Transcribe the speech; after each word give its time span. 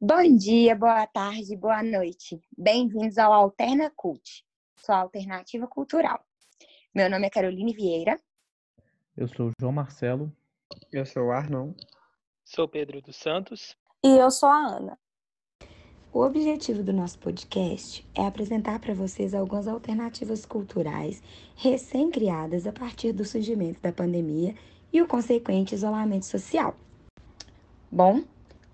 Bom 0.00 0.36
dia, 0.36 0.76
boa 0.76 1.08
tarde, 1.08 1.56
boa 1.56 1.82
noite. 1.82 2.40
Bem-vindos 2.56 3.18
ao 3.18 3.32
Alterna 3.32 3.90
Cult, 3.96 4.44
sua 4.76 4.98
alternativa 4.98 5.66
cultural. 5.66 6.24
Meu 6.94 7.10
nome 7.10 7.26
é 7.26 7.30
Caroline 7.30 7.74
Vieira. 7.74 8.16
Eu 9.16 9.26
sou 9.26 9.48
o 9.48 9.52
João 9.60 9.72
Marcelo. 9.72 10.32
Eu 10.92 11.04
sou 11.04 11.24
o 11.24 11.32
Arnon. 11.32 11.72
Sou 12.44 12.68
Pedro 12.68 13.02
dos 13.02 13.16
Santos. 13.16 13.76
E 14.04 14.16
eu 14.16 14.30
sou 14.30 14.48
a 14.48 14.68
Ana. 14.68 14.96
O 16.12 16.20
objetivo 16.20 16.84
do 16.84 16.92
nosso 16.92 17.18
podcast 17.18 18.08
é 18.14 18.24
apresentar 18.24 18.78
para 18.78 18.94
vocês 18.94 19.34
algumas 19.34 19.66
alternativas 19.66 20.46
culturais 20.46 21.20
recém-criadas 21.56 22.68
a 22.68 22.72
partir 22.72 23.12
do 23.12 23.24
surgimento 23.24 23.80
da 23.80 23.92
pandemia 23.92 24.54
e 24.92 25.02
o 25.02 25.08
consequente 25.08 25.74
isolamento 25.74 26.24
social. 26.24 26.76
Bom, 27.90 28.22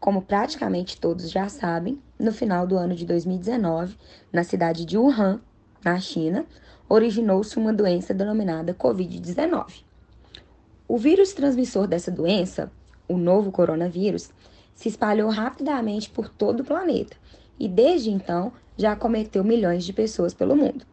como 0.04 0.20
praticamente 0.20 1.00
todos 1.00 1.30
já 1.30 1.48
sabem, 1.48 1.98
no 2.18 2.30
final 2.30 2.66
do 2.66 2.76
ano 2.76 2.94
de 2.94 3.06
2019, 3.06 3.96
na 4.30 4.44
cidade 4.44 4.84
de 4.84 4.98
Wuhan, 4.98 5.40
na 5.82 5.98
China, 5.98 6.44
originou-se 6.86 7.56
uma 7.56 7.72
doença 7.72 8.12
denominada 8.12 8.74
Covid-19. 8.74 9.82
O 10.86 10.98
vírus 10.98 11.32
transmissor 11.32 11.86
dessa 11.86 12.10
doença, 12.10 12.70
o 13.08 13.16
novo 13.16 13.50
coronavírus, 13.50 14.30
se 14.74 14.90
espalhou 14.90 15.30
rapidamente 15.30 16.10
por 16.10 16.28
todo 16.28 16.60
o 16.60 16.64
planeta 16.64 17.16
e 17.58 17.66
desde 17.66 18.10
então 18.10 18.52
já 18.76 18.94
cometeu 18.94 19.42
milhões 19.42 19.86
de 19.86 19.94
pessoas 19.94 20.34
pelo 20.34 20.54
mundo. 20.54 20.84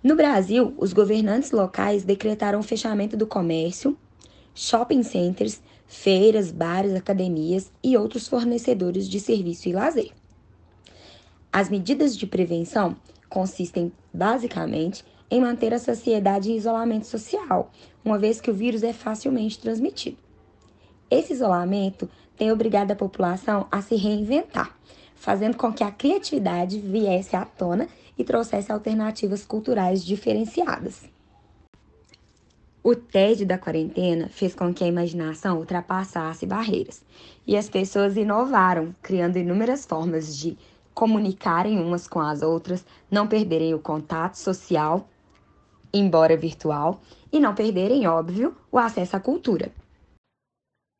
No 0.00 0.14
Brasil, 0.14 0.72
os 0.78 0.92
governantes 0.92 1.50
locais 1.50 2.04
decretaram 2.04 2.60
o 2.60 2.62
fechamento 2.62 3.16
do 3.16 3.26
comércio, 3.26 3.98
shopping 4.54 5.02
centers 5.02 5.60
feiras, 5.92 6.50
bares, 6.50 6.94
academias 6.94 7.70
e 7.84 7.98
outros 7.98 8.26
fornecedores 8.26 9.06
de 9.06 9.20
serviço 9.20 9.68
e 9.68 9.72
lazer. 9.74 10.10
As 11.52 11.68
medidas 11.68 12.16
de 12.16 12.26
prevenção 12.26 12.96
consistem 13.28 13.92
basicamente 14.12 15.04
em 15.30 15.42
manter 15.42 15.74
a 15.74 15.78
sociedade 15.78 16.50
em 16.50 16.56
isolamento 16.56 17.06
social, 17.06 17.70
uma 18.02 18.18
vez 18.18 18.40
que 18.40 18.50
o 18.50 18.54
vírus 18.54 18.82
é 18.82 18.94
facilmente 18.94 19.58
transmitido. 19.58 20.16
Esse 21.10 21.34
isolamento 21.34 22.08
tem 22.38 22.50
obrigado 22.50 22.92
a 22.92 22.96
população 22.96 23.68
a 23.70 23.82
se 23.82 23.94
reinventar, 23.94 24.74
fazendo 25.14 25.58
com 25.58 25.70
que 25.70 25.84
a 25.84 25.90
criatividade 25.90 26.80
viesse 26.80 27.36
à 27.36 27.44
tona 27.44 27.86
e 28.16 28.24
trouxesse 28.24 28.72
alternativas 28.72 29.44
culturais 29.44 30.02
diferenciadas. 30.02 31.02
O 32.84 32.96
tédio 32.96 33.46
da 33.46 33.56
quarentena 33.56 34.28
fez 34.28 34.56
com 34.56 34.74
que 34.74 34.82
a 34.82 34.88
imaginação 34.88 35.58
ultrapassasse 35.58 36.44
barreiras 36.44 37.04
e 37.46 37.56
as 37.56 37.68
pessoas 37.68 38.16
inovaram, 38.16 38.92
criando 39.00 39.38
inúmeras 39.38 39.86
formas 39.86 40.36
de 40.36 40.58
comunicarem 40.92 41.78
umas 41.78 42.08
com 42.08 42.18
as 42.18 42.42
outras, 42.42 42.84
não 43.08 43.28
perderem 43.28 43.72
o 43.72 43.78
contato 43.78 44.34
social, 44.34 45.08
embora 45.94 46.36
virtual, 46.36 47.00
e 47.32 47.38
não 47.38 47.54
perderem, 47.54 48.06
óbvio, 48.06 48.54
o 48.70 48.78
acesso 48.78 49.16
à 49.16 49.20
cultura. 49.20 49.70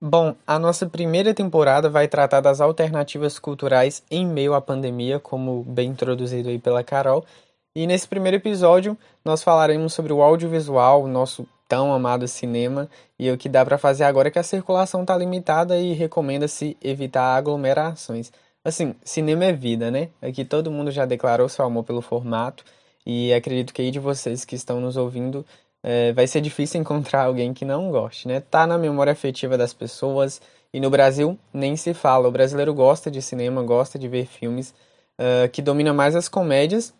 Bom, 0.01 0.35
a 0.47 0.59
nossa 0.59 0.87
primeira 0.89 1.35
temporada 1.35 1.91
vai 1.91 2.09
tratar 2.09 2.41
das 2.41 2.61
alternativas 2.61 3.39
culturais 3.39 4.03
em 4.11 4.27
meio 4.27 4.55
à 4.55 4.61
pandemia, 4.61 5.21
como 5.21 5.63
bem 5.65 5.91
introduzido 5.91 6.49
aí 6.49 6.59
pela 6.59 6.83
Carol. 6.83 7.25
E 7.75 7.87
nesse 7.87 8.07
primeiro 8.07 8.37
episódio, 8.37 8.97
nós 9.25 9.43
falaremos 9.43 9.95
sobre 9.95 10.13
o 10.13 10.23
audiovisual, 10.23 11.03
o 11.05 11.09
nosso 11.09 11.47
tão 11.67 11.91
amado 11.95 12.29
cinema 12.29 12.87
e 13.19 13.31
o 13.31 13.39
que 13.39 13.49
dá 13.49 13.65
para 13.65 13.79
fazer 13.79 14.05
agora 14.05 14.29
é 14.29 14.31
que 14.31 14.39
a 14.39 14.43
circulação 14.43 15.01
está 15.01 15.17
limitada 15.17 15.79
e 15.79 15.95
recomenda-se 15.95 16.77
evitar 16.83 17.35
aglomerações. 17.35 18.31
Assim, 18.63 18.95
cinema 19.03 19.47
é 19.47 19.53
vida, 19.55 19.91
né? 19.91 20.11
Aqui 20.21 20.45
todo 20.45 20.71
mundo 20.71 20.91
já 20.91 21.07
declarou 21.07 21.49
seu 21.49 21.65
amor 21.65 21.85
pelo 21.85 22.03
formato 22.03 22.63
e 23.07 23.33
acredito 23.33 23.73
que 23.73 23.81
aí 23.81 23.91
de 23.91 23.99
vocês 23.99 24.45
que 24.45 24.55
estão 24.55 24.79
nos 24.83 24.99
ouvindo 24.99 25.47
é, 25.83 26.13
vai 26.13 26.27
ser 26.27 26.43
difícil 26.43 26.79
encontrar 26.83 27.25
alguém 27.25 27.55
que 27.55 27.65
não 27.65 27.91
goste, 27.91 28.29
né? 28.29 28.41
Tá 28.41 28.67
na 28.67 28.77
memória 28.77 29.15
afetiva 29.15 29.57
das 29.57 29.73
pessoas 29.73 30.43
e 30.75 30.79
no 30.79 30.91
Brasil 30.91 31.39
nem 31.55 31.75
se 31.75 31.95
fala. 31.95 32.29
O 32.29 32.33
brasileiro 32.33 32.75
gosta 32.75 33.11
de 33.11 33.23
cinema, 33.23 33.63
gosta 33.63 33.99
de 33.99 34.09
ver 34.09 34.27
filmes 34.27 34.75
uh, 35.19 35.49
que 35.51 35.63
domina 35.63 35.95
mais 35.95 36.15
as 36.15 36.29
comédias, 36.29 36.93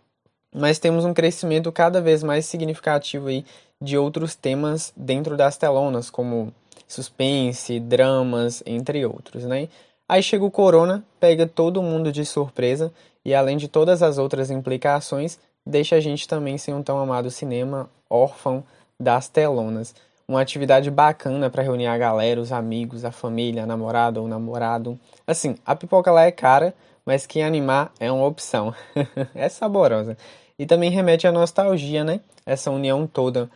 mas 0.55 0.79
temos 0.79 1.05
um 1.05 1.15
crescimento 1.15 1.73
cada 1.73 2.01
vez 2.01 2.23
mais 2.23 2.47
significativo 2.47 3.29
aí 3.29 3.45
de 3.81 3.97
outros 3.97 4.35
temas 4.35 4.93
dentro 4.97 5.37
das 5.37 5.57
telonas, 5.57 6.11
como 6.11 6.53
suspense, 6.87 7.81
dramas, 7.81 8.63
entre 8.67 9.05
outros, 9.05 9.45
né? 9.45 9.69
Aí 10.09 10.23
chega 10.23 10.45
o 10.45 10.51
corona, 10.51 11.03
pega 11.19 11.47
todo 11.47 11.83
mundo 11.83 12.13
de 12.13 12.25
surpresa 12.25 12.93
e 13.25 13.35
além 13.35 13.57
de 13.57 13.67
todas 13.67 14.03
as 14.03 14.19
outras 14.19 14.51
implicações, 14.51 15.39
deixa 15.65 15.97
a 15.97 16.01
gente 16.01 16.29
também 16.29 16.59
sem 16.59 16.75
um 16.75 16.83
tão 16.83 16.99
amado 16.99 17.31
cinema 17.31 17.89
órfão 18.11 18.63
das 19.01 19.29
telonas. 19.29 19.95
Uma 20.29 20.41
atividade 20.41 20.91
bacana 20.91 21.51
para 21.51 21.63
reunir 21.63 21.87
a 21.87 21.99
galera, 21.99 22.41
os 22.41 22.53
amigos, 22.53 23.05
a 23.05 23.11
família, 23.11 23.65
a 23.65 23.67
namorada 23.67 24.21
ou 24.21 24.29
namorado. 24.29 24.99
Assim, 25.27 25.57
a 25.65 25.75
pipoca 25.75 26.11
lá 26.11 26.25
é 26.25 26.31
cara, 26.31 26.75
mas 27.05 27.27
quem 27.27 27.43
animar 27.43 27.93
é 27.99 28.11
uma 28.11 28.27
opção. 28.27 28.75
é 29.35 29.49
saborosa. 29.49 30.17
E 30.63 30.67
também 30.67 30.91
remete 30.91 31.27
à 31.27 31.33
nostalgia, 31.33 32.05
né? 32.05 32.21
Essa 32.47 32.71
união 32.71 33.05
toda 33.05 33.51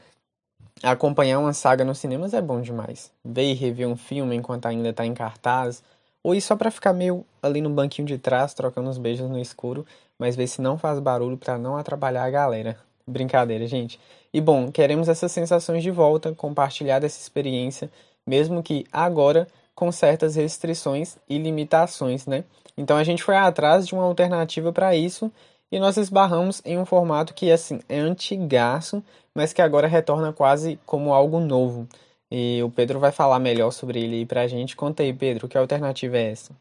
Acompanhar 0.83 1.39
uma 1.39 1.53
saga 1.53 1.85
nos 1.85 1.99
cinemas 1.99 2.35
é 2.35 2.43
bom 2.43 2.61
demais. 2.61 3.13
Ver 3.25 3.45
e 3.45 3.55
rever 3.55 3.87
um 3.87 3.97
filme 3.97 4.35
enquanto 4.35 4.67
ainda 4.67 4.89
está 4.89 5.07
em 5.07 5.15
cartaz, 5.15 5.85
ou 6.21 6.35
ir 6.35 6.41
só 6.41 6.57
para 6.57 6.69
ficar 6.69 6.93
meio 6.93 7.25
ali 7.41 7.61
no 7.61 7.71
banquinho 7.71 8.09
de 8.09 8.19
trás, 8.19 8.55
trocando 8.55 8.91
uns 8.91 8.99
beijos 8.99 9.31
no 9.31 9.39
escuro, 9.39 9.87
mas 10.19 10.35
ver 10.35 10.49
se 10.49 10.61
não 10.61 10.77
faz 10.77 10.99
barulho 10.99 11.37
para 11.37 11.57
não 11.57 11.77
atrapalhar 11.77 12.25
a 12.25 12.31
galera. 12.31 12.77
Brincadeira, 13.07 13.69
gente. 13.69 14.01
E 14.35 14.41
bom, 14.41 14.73
queremos 14.73 15.09
essas 15.09 15.31
sensações 15.31 15.85
de 15.85 15.93
volta, 15.93 16.35
compartilhar 16.35 16.99
dessa 16.99 17.21
experiência, 17.21 17.89
mesmo 18.27 18.65
que 18.65 18.85
agora 18.93 19.47
com 19.77 19.93
certas 19.93 20.35
restrições 20.35 21.17
e 21.29 21.39
limitações, 21.39 22.27
né? 22.27 22.43
Então 22.77 22.97
a 22.97 23.05
gente 23.05 23.23
foi 23.23 23.37
atrás 23.37 23.87
de 23.87 23.95
uma 23.95 24.03
alternativa 24.03 24.73
para 24.73 24.97
isso 24.97 25.31
e 25.71 25.79
nós 25.79 25.97
esbarramos 25.97 26.63
em 26.65 26.79
um 26.79 26.87
formato 26.87 27.35
que 27.35 27.51
assim 27.51 27.81
é 27.89 27.99
antigaço, 27.99 29.03
mas 29.35 29.53
que 29.53 29.61
agora 29.61 29.87
retorna 29.87 30.33
quase 30.33 30.79
como 30.87 31.13
algo 31.13 31.41
novo. 31.41 31.89
E 32.31 32.63
o 32.63 32.71
Pedro 32.71 32.99
vai 32.99 33.13
falar 33.13 33.39
melhor 33.39 33.71
sobre 33.71 34.03
ele 34.03 34.17
aí 34.17 34.27
pra 34.27 34.47
gente. 34.47 34.77
Conta 34.77 35.03
aí, 35.03 35.13
Pedro, 35.13 35.49
que 35.49 35.57
alternativa 35.57 36.17
é 36.17 36.31
essa? 36.31 36.53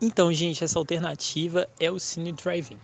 Então, 0.00 0.32
gente, 0.32 0.64
essa 0.64 0.78
alternativa 0.78 1.68
é 1.78 1.90
o 1.90 1.98
Cine 1.98 2.32
Driving. 2.32 2.78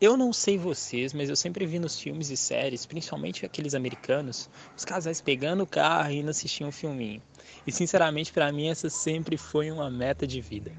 Eu 0.00 0.16
não 0.16 0.32
sei 0.32 0.56
vocês, 0.56 1.12
mas 1.12 1.28
eu 1.28 1.36
sempre 1.36 1.66
vi 1.66 1.78
nos 1.78 2.00
filmes 2.00 2.30
e 2.30 2.36
séries, 2.36 2.86
principalmente 2.86 3.44
aqueles 3.44 3.74
americanos, 3.74 4.48
os 4.74 4.84
casais 4.84 5.20
pegando 5.20 5.62
o 5.62 5.66
carro 5.66 6.10
e 6.10 6.20
indo 6.20 6.30
assistir 6.30 6.64
um 6.64 6.72
filminho. 6.72 7.22
E 7.66 7.70
sinceramente, 7.70 8.32
para 8.32 8.50
mim, 8.50 8.68
essa 8.68 8.88
sempre 8.88 9.36
foi 9.36 9.70
uma 9.70 9.90
meta 9.90 10.26
de 10.26 10.40
vida. 10.40 10.72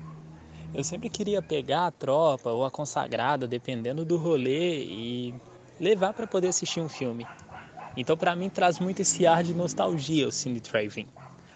Eu 0.73 0.85
sempre 0.85 1.09
queria 1.09 1.41
pegar 1.41 1.87
a 1.87 1.91
tropa 1.91 2.49
ou 2.49 2.63
a 2.63 2.71
consagrada, 2.71 3.45
dependendo 3.45 4.05
do 4.05 4.15
rolê, 4.15 4.83
e 4.85 5.33
levar 5.79 6.13
para 6.13 6.25
poder 6.25 6.47
assistir 6.47 6.79
um 6.79 6.87
filme. 6.87 7.27
Então, 7.97 8.15
para 8.15 8.35
mim, 8.37 8.49
traz 8.49 8.79
muito 8.79 9.01
esse 9.01 9.27
ar 9.27 9.43
de 9.43 9.53
nostalgia 9.53 10.27
o 10.27 10.31
Cine 10.31 10.61
Drive-In. 10.61 11.07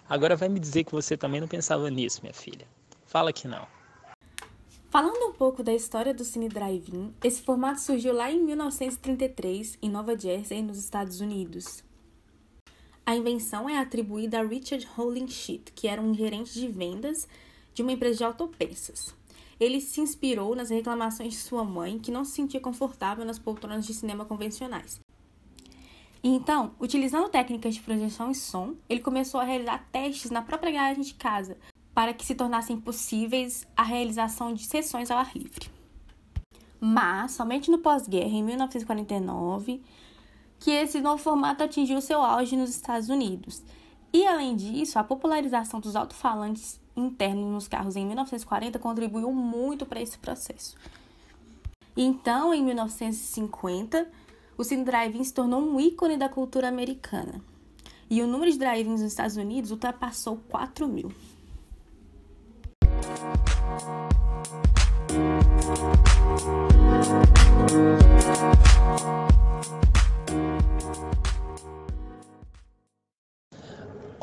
Agora 0.06 0.36
vai 0.36 0.50
me 0.50 0.60
dizer 0.60 0.84
que 0.84 0.92
você 0.92 1.16
também 1.16 1.40
não 1.40 1.48
pensava 1.48 1.90
nisso, 1.90 2.20
minha 2.22 2.34
filha. 2.34 2.66
Fala 3.06 3.32
que 3.32 3.48
não. 3.48 3.66
Falando 4.90 5.30
um 5.30 5.32
pouco 5.32 5.62
da 5.62 5.72
história 5.72 6.12
do 6.12 6.22
Cine 6.22 6.48
Drive-In, 6.48 7.14
esse 7.24 7.40
formato 7.40 7.80
surgiu 7.80 8.12
lá 8.12 8.30
em 8.30 8.42
1933, 8.42 9.78
em 9.80 9.88
Nova 9.88 10.16
Jersey, 10.16 10.62
nos 10.62 10.78
Estados 10.78 11.20
Unidos. 11.20 11.82
A 13.04 13.16
invenção 13.16 13.68
é 13.68 13.78
atribuída 13.78 14.40
a 14.40 14.44
Richard 14.44 14.86
Hollingshit, 14.96 15.72
que 15.74 15.88
era 15.88 16.02
um 16.02 16.12
gerente 16.12 16.52
de 16.52 16.68
vendas 16.68 17.26
de 17.76 17.82
uma 17.82 17.92
empresa 17.92 18.16
de 18.16 18.24
autopeças. 18.24 19.14
Ele 19.60 19.82
se 19.82 20.00
inspirou 20.00 20.56
nas 20.56 20.70
reclamações 20.70 21.34
de 21.34 21.38
sua 21.38 21.62
mãe, 21.62 21.98
que 21.98 22.10
não 22.10 22.24
se 22.24 22.32
sentia 22.32 22.58
confortável 22.58 23.22
nas 23.22 23.38
poltronas 23.38 23.86
de 23.86 23.92
cinema 23.92 24.24
convencionais. 24.24 24.98
Então, 26.24 26.72
utilizando 26.80 27.28
técnicas 27.28 27.74
de 27.74 27.82
projeção 27.82 28.30
e 28.30 28.34
som, 28.34 28.74
ele 28.88 29.00
começou 29.00 29.38
a 29.38 29.44
realizar 29.44 29.86
testes 29.92 30.30
na 30.30 30.40
própria 30.40 30.72
garagem 30.72 31.02
de 31.02 31.14
casa, 31.14 31.58
para 31.94 32.14
que 32.14 32.24
se 32.24 32.34
tornassem 32.34 32.80
possíveis 32.80 33.66
a 33.76 33.82
realização 33.82 34.54
de 34.54 34.64
sessões 34.64 35.10
ao 35.10 35.18
ar 35.18 35.36
livre. 35.36 35.70
Mas, 36.80 37.32
somente 37.32 37.70
no 37.70 37.78
pós-guerra, 37.78 38.34
em 38.34 38.42
1949, 38.42 39.82
que 40.58 40.70
esse 40.70 41.00
novo 41.02 41.22
formato 41.22 41.62
atingiu 41.62 42.00
seu 42.00 42.22
auge 42.22 42.56
nos 42.56 42.70
Estados 42.70 43.10
Unidos. 43.10 43.62
E, 44.16 44.26
além 44.26 44.56
disso, 44.56 44.98
a 44.98 45.04
popularização 45.04 45.78
dos 45.78 45.94
alto-falantes 45.94 46.80
interno 46.96 47.50
nos 47.50 47.68
carros 47.68 47.96
em 47.96 48.06
1940 48.06 48.78
contribuiu 48.78 49.30
muito 49.30 49.84
para 49.84 50.00
esse 50.00 50.16
processo. 50.16 50.74
Então, 51.94 52.54
em 52.54 52.64
1950, 52.64 54.08
o 54.56 54.64
Cine 54.64 54.84
Drive-In 54.84 55.22
se 55.22 55.34
tornou 55.34 55.60
um 55.60 55.78
ícone 55.78 56.16
da 56.16 56.30
cultura 56.30 56.66
americana. 56.66 57.42
E 58.08 58.22
o 58.22 58.26
número 58.26 58.50
de 58.50 58.56
drive-ins 58.56 59.02
nos 59.02 59.12
Estados 59.12 59.36
Unidos 59.36 59.70
ultrapassou 59.70 60.38
4 60.48 60.88
mil. 60.88 61.12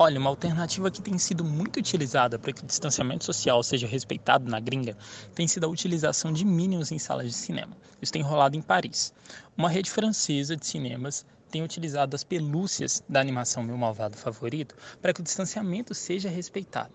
Olha, 0.05 0.19
uma 0.19 0.29
alternativa 0.29 0.91
que 0.91 1.01
tem 1.01 1.17
sido 1.17 1.45
muito 1.45 1.77
utilizada 1.77 2.37
para 2.37 2.51
que 2.51 2.61
o 2.61 2.65
distanciamento 2.65 3.23
social 3.23 3.63
seja 3.63 3.87
respeitado 3.87 4.51
na 4.51 4.59
gringa 4.59 4.97
tem 5.33 5.47
sido 5.47 5.63
a 5.63 5.69
utilização 5.69 6.33
de 6.33 6.43
Minions 6.43 6.91
em 6.91 6.99
salas 6.99 7.27
de 7.27 7.31
cinema. 7.31 7.71
Isso 8.01 8.11
tem 8.11 8.21
rolado 8.21 8.57
em 8.57 8.61
Paris. 8.61 9.13
Uma 9.55 9.69
rede 9.69 9.89
francesa 9.89 10.57
de 10.57 10.67
cinemas 10.67 11.25
tem 11.49 11.63
utilizado 11.63 12.17
as 12.17 12.23
pelúcias 12.25 13.01
da 13.07 13.21
animação 13.21 13.63
Meu 13.63 13.77
Malvado 13.77 14.17
Favorito 14.17 14.75
para 15.01 15.13
que 15.13 15.21
o 15.21 15.23
distanciamento 15.23 15.93
seja 15.93 16.27
respeitado. 16.27 16.91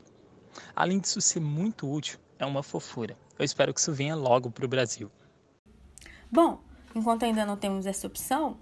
Além 0.76 0.98
disso 0.98 1.22
ser 1.22 1.40
muito 1.40 1.90
útil, 1.90 2.18
é 2.38 2.44
uma 2.44 2.62
fofura. 2.62 3.16
Eu 3.38 3.44
espero 3.46 3.72
que 3.72 3.80
isso 3.80 3.90
venha 3.90 4.16
logo 4.16 4.50
para 4.50 4.66
o 4.66 4.68
Brasil. 4.68 5.10
Bom, 6.30 6.60
enquanto 6.94 7.22
ainda 7.22 7.46
não 7.46 7.56
temos 7.56 7.86
essa 7.86 8.06
opção, 8.06 8.58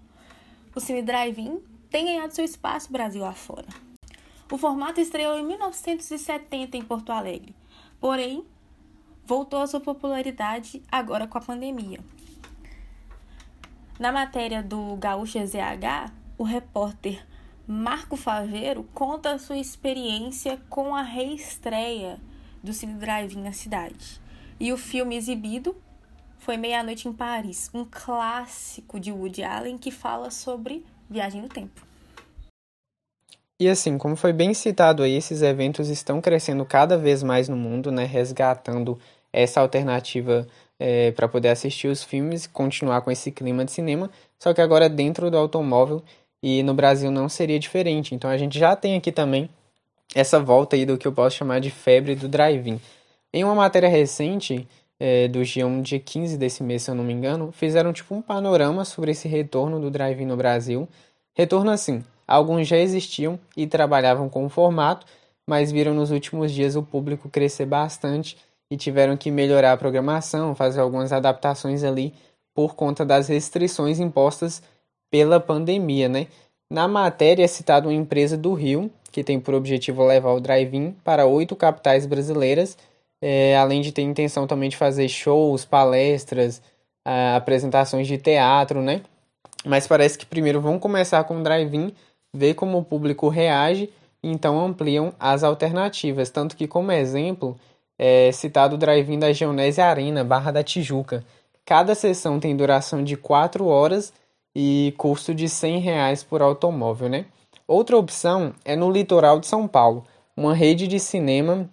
o 0.72 0.78
Cine 0.78 1.02
Drive-In 1.02 1.60
tem 1.90 2.04
ganhado 2.04 2.32
seu 2.32 2.44
espaço 2.44 2.92
Brasil 2.92 3.25
afora. 3.25 3.86
O 4.50 4.56
formato 4.56 5.00
estreou 5.00 5.37
em 5.37 5.44
1970 5.44 6.76
em 6.76 6.82
Porto 6.82 7.10
Alegre, 7.10 7.54
porém 8.00 8.44
voltou 9.25 9.60
à 9.60 9.66
sua 9.66 9.81
popularidade 9.81 10.81
agora 10.90 11.26
com 11.26 11.37
a 11.37 11.40
pandemia. 11.40 11.98
Na 13.98 14.12
matéria 14.12 14.62
do 14.62 14.94
Gaúcha 14.96 15.44
ZH, 15.44 16.12
o 16.38 16.44
repórter 16.44 17.26
Marco 17.66 18.16
Faveiro 18.16 18.84
conta 18.94 19.32
a 19.32 19.38
sua 19.38 19.58
experiência 19.58 20.62
com 20.69 20.94
a 20.94 21.02
reestreia 21.02 22.20
do 22.62 22.72
Cine 22.72 22.94
Drive 22.94 23.34
na 23.37 23.52
cidade. 23.52 24.20
E 24.60 24.72
o 24.72 24.76
filme 24.76 25.16
exibido 25.16 25.75
foi 26.38 26.56
Meia-Noite 26.56 27.08
em 27.08 27.12
Paris, 27.12 27.69
um 27.75 27.84
clássico 27.84 29.00
de 29.00 29.10
Woody 29.10 29.42
Allen 29.42 29.76
que 29.76 29.90
fala 29.90 30.31
sobre 30.31 30.87
viagem 31.10 31.42
no 31.42 31.49
tempo. 31.49 31.86
E 33.58 33.69
assim, 33.69 33.97
como 33.97 34.17
foi 34.17 34.32
bem 34.32 34.53
citado 34.53 35.03
aí, 35.03 35.17
esses 35.17 35.41
eventos 35.41 35.88
estão 35.88 36.20
crescendo 36.20 36.64
cada 36.64 36.99
vez 36.99 37.23
mais 37.23 37.49
no 37.49 37.56
mundo, 37.56 37.91
né, 37.91 38.05
resgatando 38.05 38.99
essa 39.32 39.61
alternativa 39.61 40.47
é, 40.79 41.11
para 41.12 41.26
poder 41.26 41.49
assistir 41.49 41.88
os 41.88 42.03
filmes 42.03 42.44
e 42.44 42.49
continuar 42.50 43.00
com 43.00 43.11
esse 43.11 43.32
clima 43.32 43.64
de 43.64 43.73
cinema, 43.73 44.11
só 44.38 44.53
que 44.53 44.61
agora 44.61 44.88
dentro 44.88 45.31
do 45.31 45.38
automóvel 45.38 46.03
e 46.43 46.62
no 46.62 46.75
Brasil 46.75 47.11
não 47.11 47.29
seria 47.29 47.58
diferente. 47.58 48.14
Então 48.14 48.29
a 48.29 48.37
gente 48.37 48.58
já 48.58 48.76
tem 48.76 48.97
aqui 48.97 49.11
também 49.11 49.49
essa 50.14 50.38
volta 50.38 50.76
aí 50.76 50.85
do 50.85 50.99
que 50.99 51.06
eu 51.09 51.12
posso 51.12 51.37
chamar 51.37 51.61
de 51.61 51.70
febre 51.70 52.14
do 52.14 52.29
drive-in. 52.29 52.81
Em 53.32 53.44
uma 53.44 53.55
matéria 53.55 53.88
recente 53.88 54.69
é, 55.00 55.29
do 55.29 55.41
G1, 55.41 55.82
dia 55.82 55.99
15 55.99 56.37
desse 56.37 56.62
mês, 56.62 56.82
se 56.82 56.91
eu 56.91 56.94
não 56.94 57.05
me 57.05 57.12
engano, 57.12 57.52
fizeram 57.52 57.93
tipo 57.93 58.14
um 58.14 58.23
panorama 58.23 58.85
sobre 58.85 59.11
esse 59.11 59.29
retorno 59.29 59.81
do 59.81 59.91
drive-in 59.91 60.26
no 60.26 60.37
Brasil. 60.37 60.88
Retorno 61.35 61.70
assim, 61.70 62.05
Alguns 62.26 62.67
já 62.67 62.76
existiam 62.76 63.38
e 63.56 63.67
trabalhavam 63.67 64.28
com 64.28 64.44
o 64.44 64.49
formato, 64.49 65.06
mas 65.46 65.70
viram 65.70 65.94
nos 65.94 66.11
últimos 66.11 66.52
dias 66.52 66.75
o 66.75 66.82
público 66.82 67.28
crescer 67.28 67.67
bastante 67.67 68.37
e 68.70 68.76
tiveram 68.76 69.17
que 69.17 69.31
melhorar 69.31 69.73
a 69.73 69.76
programação, 69.76 70.55
fazer 70.55 70.81
algumas 70.81 71.12
adaptações 71.12 71.84
ali 71.84 72.12
por 72.55 72.75
conta 72.75 73.05
das 73.05 73.28
restrições 73.28 74.00
impostas 74.00 74.62
pela 75.11 75.38
pandemia, 75.38 76.08
né? 76.08 76.26
Na 76.69 76.88
matéria 76.88 77.44
é 77.44 77.46
citada 77.46 77.87
uma 77.87 77.94
empresa 77.94 78.37
do 78.37 78.52
Rio, 78.55 78.90
que 79.12 79.23
tem 79.23 79.38
por 79.38 79.55
objetivo 79.55 80.05
levar 80.05 80.32
o 80.32 80.40
drive-in 80.40 80.93
para 81.05 81.26
oito 81.26 81.55
capitais 81.55 82.06
brasileiras, 82.06 82.76
é, 83.23 83.56
além 83.56 83.81
de 83.81 83.93
ter 83.93 84.02
intenção 84.02 84.49
também 84.49 84.69
de 84.69 84.76
fazer 84.76 85.08
shows, 85.08 85.64
palestras, 85.64 86.61
apresentações 87.37 88.08
de 88.08 88.19
teatro, 88.19 88.82
né? 88.82 89.00
Mas 89.64 89.87
parece 89.87 90.19
que 90.19 90.26
primeiro 90.26 90.61
vão 90.61 90.78
começar 90.78 91.23
com 91.25 91.38
o 91.38 91.43
drive-in 91.43 91.93
ver 92.37 92.55
como 92.55 92.79
o 92.79 92.85
público 92.85 93.29
reage 93.29 93.91
e 94.23 94.31
então 94.31 94.65
ampliam 94.65 95.12
as 95.19 95.43
alternativas. 95.43 96.31
Tanto 96.31 96.56
que, 96.56 96.69
como 96.69 96.93
exemplo, 96.93 97.56
é 97.99 98.31
citado 98.33 98.75
o 98.77 98.79
drive-in 98.79 99.19
da 99.19 99.33
Geonese 99.33 99.81
Arena, 99.81 100.23
Barra 100.23 100.50
da 100.50 100.62
Tijuca. 100.62 101.25
Cada 101.65 101.94
sessão 101.94 102.38
tem 102.38 102.56
duração 102.56 103.03
de 103.03 103.17
4 103.17 103.67
horas 103.67 104.12
e 104.55 104.94
custo 104.97 105.35
de 105.35 105.49
100 105.49 105.81
reais 105.81 106.23
por 106.23 106.41
automóvel, 106.43 107.09
né? 107.09 107.27
Outra 107.67 107.97
opção 107.97 108.53
é 108.65 108.77
no 108.77 108.91
litoral 108.91 109.41
de 109.41 109.47
São 109.47 109.67
Paulo. 109.67 110.05
Uma 110.37 110.55
rede 110.55 110.87
de 110.87 111.00
cinema 111.00 111.69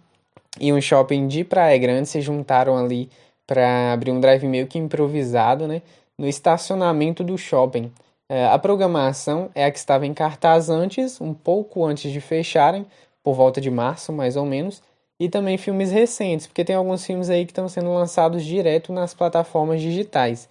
e 0.60 0.74
um 0.74 0.82
shopping 0.82 1.28
de 1.28 1.44
Praia 1.44 1.78
Grande 1.78 2.10
se 2.10 2.22
juntaram 2.22 2.78
ali 2.78 3.10
para 3.46 3.94
abrir 3.94 4.12
um 4.12 4.20
drive 4.20 4.48
meio 4.48 4.66
que 4.66 4.80
improvisado, 4.80 5.68
né? 5.68 5.82
No 6.18 6.28
estacionamento 6.28 7.24
do 7.24 7.38
shopping. 7.38 7.92
É, 8.34 8.48
a 8.48 8.58
programação 8.58 9.52
é 9.54 9.64
a 9.64 9.70
que 9.70 9.78
estava 9.78 10.08
em 10.08 10.14
cartaz 10.14 10.68
antes, 10.68 11.22
um 11.22 11.36
pouco 11.36 11.86
antes 11.86 12.12
de 12.12 12.20
fecharem, 12.20 12.84
por 13.22 13.36
volta 13.36 13.62
de 13.62 13.70
março 13.70 14.12
mais 14.12 14.36
ou 14.36 14.44
menos, 14.44 14.82
e 15.20 15.30
também 15.30 15.56
filmes 15.56 15.92
recentes, 15.92 16.48
porque 16.48 16.66
tem 16.66 16.76
alguns 16.76 17.06
filmes 17.06 17.30
aí 17.30 17.46
que 17.46 17.52
estão 17.52 17.70
sendo 17.70 17.94
lançados 17.94 18.44
direto 18.44 18.92
nas 18.92 19.14
plataformas 19.14 19.80
digitais. 19.80 20.50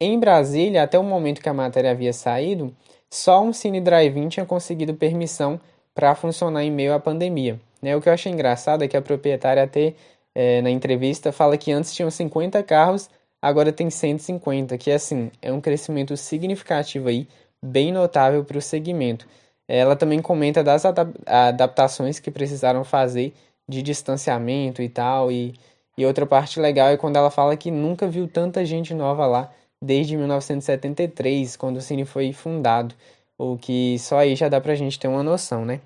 Em 0.00 0.20
Brasília, 0.20 0.84
até 0.84 0.96
o 1.00 1.02
momento 1.02 1.40
que 1.42 1.48
a 1.48 1.52
matéria 1.52 1.90
havia 1.90 2.12
saído, 2.12 2.72
só 3.10 3.42
um 3.42 3.52
Cine 3.52 3.80
Drive-In 3.80 4.28
tinha 4.28 4.46
conseguido 4.46 4.94
permissão 4.94 5.60
para 5.92 6.14
funcionar 6.14 6.62
em 6.62 6.70
meio 6.70 6.94
à 6.94 7.00
pandemia. 7.00 7.58
Né? 7.82 7.96
O 7.96 8.00
que 8.00 8.08
eu 8.08 8.12
achei 8.12 8.30
engraçado 8.30 8.84
é 8.84 8.88
que 8.88 8.96
a 8.96 9.02
proprietária 9.02 9.64
até 9.64 9.94
é, 10.32 10.62
na 10.62 10.70
entrevista 10.70 11.32
fala 11.32 11.56
que 11.56 11.72
antes 11.72 11.92
tinham 11.92 12.08
50 12.08 12.62
carros 12.62 13.10
agora 13.40 13.72
tem 13.72 13.90
150, 13.90 14.76
que 14.78 14.90
assim, 14.90 15.30
é 15.40 15.52
um 15.52 15.60
crescimento 15.60 16.16
significativo 16.16 17.08
aí, 17.08 17.28
bem 17.62 17.92
notável 17.92 18.44
para 18.44 18.58
o 18.58 18.62
segmento. 18.62 19.26
Ela 19.68 19.96
também 19.96 20.20
comenta 20.22 20.62
das 20.62 20.84
adaptações 21.26 22.20
que 22.20 22.30
precisaram 22.30 22.84
fazer 22.84 23.34
de 23.68 23.82
distanciamento 23.82 24.80
e 24.80 24.88
tal, 24.88 25.30
e, 25.30 25.54
e 25.98 26.06
outra 26.06 26.26
parte 26.26 26.60
legal 26.60 26.88
é 26.88 26.96
quando 26.96 27.16
ela 27.16 27.30
fala 27.30 27.56
que 27.56 27.70
nunca 27.70 28.06
viu 28.06 28.28
tanta 28.28 28.64
gente 28.64 28.94
nova 28.94 29.26
lá 29.26 29.52
desde 29.82 30.16
1973, 30.16 31.56
quando 31.56 31.76
o 31.76 31.80
Cine 31.80 32.04
foi 32.04 32.32
fundado, 32.32 32.94
o 33.38 33.56
que 33.58 33.98
só 33.98 34.18
aí 34.18 34.34
já 34.34 34.48
dá 34.48 34.60
pra 34.60 34.74
gente 34.74 34.98
ter 34.98 35.08
uma 35.08 35.22
noção, 35.22 35.64
né? 35.64 35.80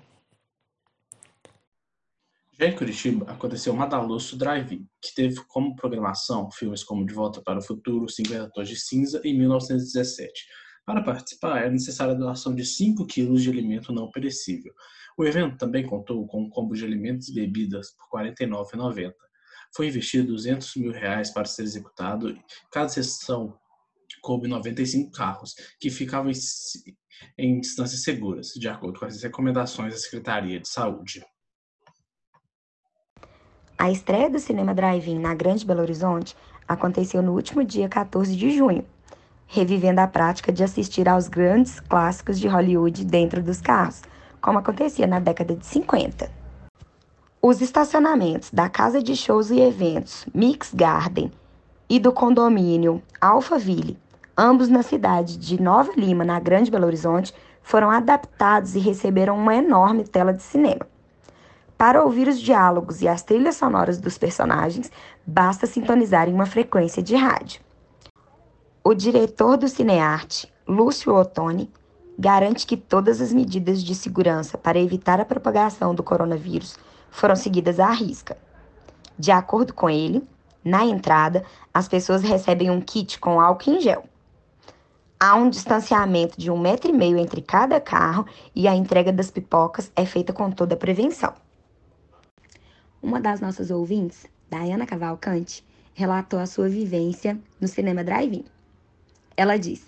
Já 2.61 2.67
em 2.67 2.75
Curitiba, 2.75 3.25
aconteceu 3.27 3.73
o 3.73 3.75
Madaloso 3.75 4.37
Drive, 4.37 4.85
que 5.01 5.15
teve 5.15 5.43
como 5.47 5.75
programação 5.75 6.51
filmes 6.51 6.83
como 6.83 7.03
De 7.03 7.11
Volta 7.11 7.41
para 7.41 7.57
o 7.57 7.61
Futuro, 7.63 8.07
50 8.07 8.51
Tons 8.51 8.69
de 8.69 8.79
Cinza 8.79 9.19
e 9.23 9.33
1917. 9.33 10.31
Para 10.85 11.01
participar, 11.01 11.57
era 11.57 11.71
necessária 11.71 12.13
a 12.13 12.15
doação 12.15 12.53
de 12.53 12.63
5 12.63 13.07
quilos 13.07 13.41
de 13.41 13.49
alimento 13.49 13.91
não 13.91 14.11
perecível. 14.11 14.71
O 15.17 15.25
evento 15.25 15.57
também 15.57 15.87
contou 15.87 16.27
com 16.27 16.43
um 16.43 16.49
combo 16.51 16.75
de 16.75 16.85
alimentos 16.85 17.29
e 17.29 17.33
bebidas 17.33 17.95
por 17.95 18.21
R$ 18.21 18.31
49,90. 18.31 19.11
Foi 19.75 19.87
investido 19.87 20.27
200 20.27 20.75
mil 20.75 20.91
reais 20.91 21.31
para 21.31 21.45
ser 21.45 21.63
executado. 21.63 22.37
Cada 22.71 22.89
sessão 22.89 23.57
coube 24.21 24.47
95 24.47 25.09
carros, 25.09 25.55
que 25.79 25.89
ficavam 25.89 26.29
em, 26.29 26.35
em 27.39 27.59
distâncias 27.59 28.03
seguras, 28.03 28.49
de 28.49 28.67
acordo 28.67 28.99
com 28.99 29.05
as 29.05 29.23
recomendações 29.23 29.95
da 29.95 29.99
Secretaria 29.99 30.59
de 30.59 30.69
Saúde. 30.69 31.23
A 33.81 33.89
estreia 33.89 34.29
do 34.29 34.37
Cinema 34.37 34.75
Drive-In 34.75 35.17
na 35.17 35.33
Grande 35.33 35.65
Belo 35.65 35.81
Horizonte 35.81 36.37
aconteceu 36.67 37.19
no 37.23 37.33
último 37.33 37.63
dia 37.63 37.89
14 37.89 38.35
de 38.35 38.51
junho, 38.51 38.85
revivendo 39.47 39.99
a 40.01 40.05
prática 40.05 40.53
de 40.53 40.63
assistir 40.63 41.09
aos 41.09 41.27
grandes 41.27 41.79
clássicos 41.79 42.39
de 42.39 42.47
Hollywood 42.47 43.03
dentro 43.03 43.41
dos 43.41 43.59
carros, 43.59 44.03
como 44.39 44.59
acontecia 44.59 45.07
na 45.07 45.19
década 45.19 45.55
de 45.55 45.65
50. 45.65 46.29
Os 47.41 47.59
estacionamentos 47.59 48.51
da 48.51 48.69
Casa 48.69 49.01
de 49.01 49.15
Shows 49.15 49.49
e 49.49 49.59
Eventos 49.59 50.27
Mix 50.31 50.71
Garden 50.75 51.31
e 51.89 51.97
do 51.97 52.13
condomínio 52.13 53.01
Alphaville, 53.19 53.97
ambos 54.37 54.69
na 54.69 54.83
cidade 54.83 55.39
de 55.39 55.59
Nova 55.59 55.91
Lima, 55.97 56.23
na 56.23 56.39
Grande 56.39 56.69
Belo 56.69 56.85
Horizonte, 56.85 57.33
foram 57.63 57.89
adaptados 57.89 58.75
e 58.75 58.79
receberam 58.79 59.35
uma 59.35 59.55
enorme 59.55 60.03
tela 60.03 60.31
de 60.31 60.43
cinema. 60.43 60.85
Para 61.81 62.03
ouvir 62.03 62.27
os 62.27 62.39
diálogos 62.39 63.01
e 63.01 63.07
as 63.07 63.23
trilhas 63.23 63.55
sonoras 63.55 63.97
dos 63.97 64.15
personagens, 64.15 64.91
basta 65.25 65.65
sintonizar 65.65 66.29
em 66.29 66.31
uma 66.31 66.45
frequência 66.45 67.01
de 67.01 67.15
rádio. 67.15 67.59
O 68.83 68.93
diretor 68.93 69.57
do 69.57 69.67
Cinearte, 69.67 70.47
Lúcio 70.67 71.11
Ottoni, 71.11 71.71
garante 72.19 72.67
que 72.67 72.77
todas 72.77 73.19
as 73.19 73.33
medidas 73.33 73.83
de 73.83 73.95
segurança 73.95 74.59
para 74.59 74.77
evitar 74.77 75.19
a 75.19 75.25
propagação 75.25 75.95
do 75.95 76.03
coronavírus 76.03 76.77
foram 77.09 77.35
seguidas 77.35 77.79
à 77.79 77.89
risca. 77.89 78.37
De 79.17 79.31
acordo 79.31 79.73
com 79.73 79.89
ele, 79.89 80.23
na 80.63 80.85
entrada, 80.85 81.43
as 81.73 81.87
pessoas 81.87 82.21
recebem 82.21 82.69
um 82.69 82.79
kit 82.79 83.19
com 83.19 83.41
álcool 83.41 83.71
em 83.71 83.81
gel. 83.81 84.03
Há 85.19 85.33
um 85.33 85.49
distanciamento 85.49 86.39
de 86.39 86.51
um 86.51 86.59
metro 86.59 86.91
e 86.91 86.93
meio 86.93 87.17
entre 87.17 87.41
cada 87.41 87.81
carro 87.81 88.27
e 88.53 88.67
a 88.67 88.75
entrega 88.75 89.11
das 89.11 89.31
pipocas 89.31 89.91
é 89.95 90.05
feita 90.05 90.31
com 90.31 90.51
toda 90.51 90.75
a 90.75 90.77
prevenção. 90.77 91.33
Uma 93.01 93.19
das 93.19 93.41
nossas 93.41 93.71
ouvintes, 93.71 94.27
Dayana 94.49 94.85
Cavalcante, 94.85 95.63
relatou 95.93 96.39
a 96.39 96.45
sua 96.45 96.69
vivência 96.69 97.37
no 97.59 97.67
cinema 97.67 98.03
drive-in. 98.03 98.45
Ela 99.35 99.57
diz: 99.57 99.83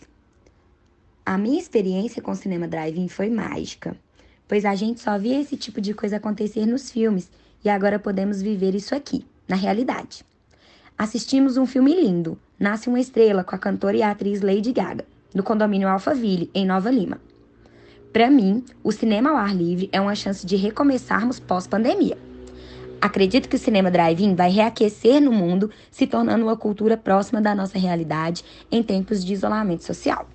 A 1.25 1.37
minha 1.37 1.59
experiência 1.59 2.21
com 2.21 2.31
o 2.31 2.35
cinema 2.35 2.67
drive-in 2.67 3.07
foi 3.07 3.29
mágica, 3.29 3.95
pois 4.47 4.65
a 4.65 4.73
gente 4.73 4.99
só 4.99 5.17
via 5.17 5.39
esse 5.39 5.55
tipo 5.55 5.79
de 5.79 5.93
coisa 5.93 6.17
acontecer 6.17 6.65
nos 6.65 6.89
filmes 6.89 7.29
e 7.63 7.69
agora 7.69 7.99
podemos 7.99 8.41
viver 8.41 8.73
isso 8.73 8.95
aqui, 8.95 9.25
na 9.47 9.55
realidade. 9.55 10.25
Assistimos 10.97 11.57
um 11.57 11.65
filme 11.65 11.93
lindo, 11.93 12.37
Nasce 12.59 12.87
uma 12.87 12.99
Estrela, 12.99 13.43
com 13.43 13.55
a 13.55 13.59
cantora 13.59 13.97
e 13.97 14.01
a 14.01 14.11
atriz 14.11 14.41
Lady 14.41 14.71
Gaga, 14.71 15.05
no 15.35 15.43
condomínio 15.43 15.87
Alphaville, 15.87 16.49
em 16.53 16.65
Nova 16.65 16.89
Lima. 16.89 17.19
Para 18.13 18.29
mim, 18.29 18.63
o 18.83 18.91
cinema 18.91 19.31
ao 19.31 19.35
ar 19.35 19.55
livre 19.55 19.89
é 19.91 19.99
uma 19.99 20.15
chance 20.15 20.45
de 20.45 20.55
recomeçarmos 20.55 21.39
pós-pandemia. 21.39 22.17
Acredito 23.03 23.49
que 23.49 23.57
o 23.57 23.59
cinema 23.59 23.91
drive-in 23.91 24.33
vai 24.33 24.49
reaquecer 24.49 25.19
no 25.19 25.29
mundo, 25.29 25.69
se 25.91 26.07
tornando 26.07 26.45
uma 26.45 26.55
cultura 26.55 26.95
próxima 26.95 27.41
da 27.41 27.53
nossa 27.53 27.77
realidade 27.77 28.45
em 28.71 28.81
tempos 28.81 29.25
de 29.25 29.33
isolamento 29.33 29.83
social. 29.83 30.25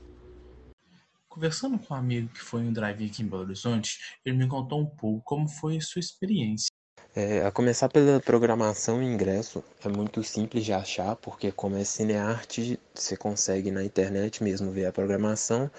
Conversando 1.30 1.78
com 1.78 1.94
um 1.94 1.96
amigo 1.96 2.28
que 2.28 2.40
foi 2.40 2.60
em 2.60 2.68
um 2.68 2.72
drive-in 2.75 3.06
aqui 3.06 3.22
em 3.22 3.26
Belo 3.26 3.44
Horizonte, 3.44 3.98
ele 4.22 4.37
me 4.37 4.46
contou 4.46 4.82
um 4.82 4.84
pouco 4.84 5.22
como 5.25 5.48
foi 5.48 5.78
a 5.78 5.80
sua 5.80 6.00
experiência. 6.00 6.68
É, 7.16 7.40
a 7.40 7.50
começar 7.50 7.88
pela 7.88 8.20
programação 8.20 9.02
e 9.02 9.06
ingresso, 9.06 9.64
é 9.82 9.88
muito 9.88 10.22
simples 10.22 10.62
de 10.62 10.75
achar, 10.75 11.16
porque 11.16 11.50
como 11.50 11.75
é 11.75 11.84
cinearte, 11.84 12.78
você 12.94 13.16
consegue 13.16 13.70
na 13.70 13.82
internet 13.82 14.44
mesmo 14.44 14.70
ver 14.70 14.84
a 14.84 14.92
programação 14.92 15.70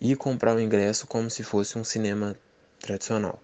e 0.00 0.16
comprar 0.16 0.56
o 0.56 0.60
ingresso 0.60 1.06
como 1.06 1.28
se 1.28 1.42
fosse 1.42 1.78
um 1.78 1.84
cinema 1.84 2.34
tradicional. 2.80 3.38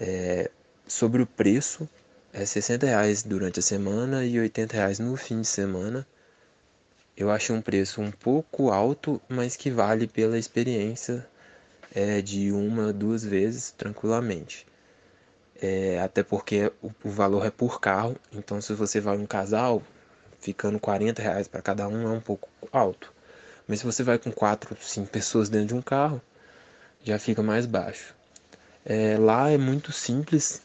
É, 0.00 0.50
sobre 0.86 1.22
o 1.22 1.26
preço, 1.26 1.88
é 2.32 2.44
60 2.44 2.86
reais 2.86 3.22
durante 3.22 3.60
a 3.60 3.62
semana 3.62 4.24
e 4.24 4.38
80 4.38 4.74
reais 4.76 4.98
no 4.98 5.16
fim 5.16 5.40
de 5.40 5.46
semana. 5.46 6.06
Eu 7.16 7.30
achei 7.30 7.54
um 7.54 7.62
preço 7.62 8.00
um 8.00 8.10
pouco 8.10 8.70
alto, 8.70 9.20
mas 9.28 9.56
que 9.56 9.70
vale 9.70 10.06
pela 10.06 10.38
experiência 10.38 11.26
é, 11.94 12.20
de 12.20 12.50
uma, 12.50 12.92
duas 12.92 13.24
vezes 13.24 13.70
tranquilamente. 13.70 14.66
É, 15.62 16.00
até 16.00 16.22
porque 16.22 16.72
o, 16.82 16.90
o, 17.04 17.10
valor 17.10 17.46
é 17.46 17.50
por 17.50 17.80
carro, 17.80 18.16
então 18.32 18.60
se 18.60 18.74
você 18.74 19.00
vai 19.00 19.16
um 19.16 19.26
casal, 19.26 19.80
ficando 20.40 20.80
40 20.80 21.22
reais 21.22 21.46
para 21.46 21.62
cada 21.62 21.86
um 21.86 22.08
é 22.08 22.10
um 22.10 22.20
pouco 22.20 22.48
alto. 22.72 23.12
Mas 23.66 23.78
se 23.78 23.86
você 23.86 24.02
vai 24.02 24.18
com 24.18 24.32
quatro, 24.32 24.76
cinco 24.80 25.08
pessoas 25.08 25.48
dentro 25.48 25.68
de 25.68 25.74
um 25.74 25.80
carro, 25.80 26.20
já 27.02 27.18
fica 27.18 27.42
mais 27.42 27.64
baixo. 27.64 28.14
É, 28.84 29.16
lá 29.16 29.50
é 29.50 29.56
muito 29.56 29.92
simples 29.92 30.60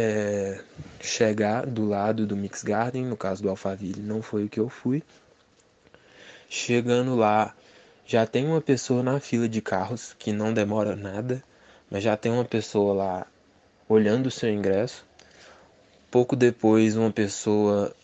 é, 0.00 0.60
chegar 0.98 1.66
do 1.66 1.86
lado 1.86 2.26
do 2.26 2.34
Mix 2.34 2.62
Garden, 2.62 3.04
no 3.04 3.16
caso 3.16 3.42
do 3.42 3.50
Alphaville, 3.50 4.00
não 4.00 4.22
foi 4.22 4.44
o 4.44 4.48
que 4.48 4.58
eu 4.58 4.68
fui. 4.68 5.02
Chegando 6.48 7.14
lá, 7.14 7.54
já 8.06 8.26
tem 8.26 8.46
uma 8.46 8.62
pessoa 8.62 9.02
na 9.02 9.20
fila 9.20 9.46
de 9.48 9.60
carros, 9.60 10.16
que 10.18 10.32
não 10.32 10.54
demora 10.54 10.96
nada, 10.96 11.44
mas 11.90 12.02
já 12.02 12.16
tem 12.16 12.32
uma 12.32 12.44
pessoa 12.44 12.94
lá 12.94 13.26
olhando 13.88 14.26
o 14.26 14.30
seu 14.30 14.50
ingresso. 14.50 15.06
Pouco 16.10 16.34
depois, 16.34 16.96
uma 16.96 17.10
pessoa 17.12 17.94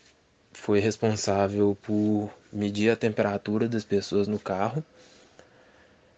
foi 0.53 0.81
responsável 0.81 1.77
por 1.83 2.31
medir 2.53 2.91
a 2.91 2.97
temperatura 2.97 3.69
das 3.69 3.85
pessoas 3.85 4.29
no 4.29 4.39
carro. 4.39 4.85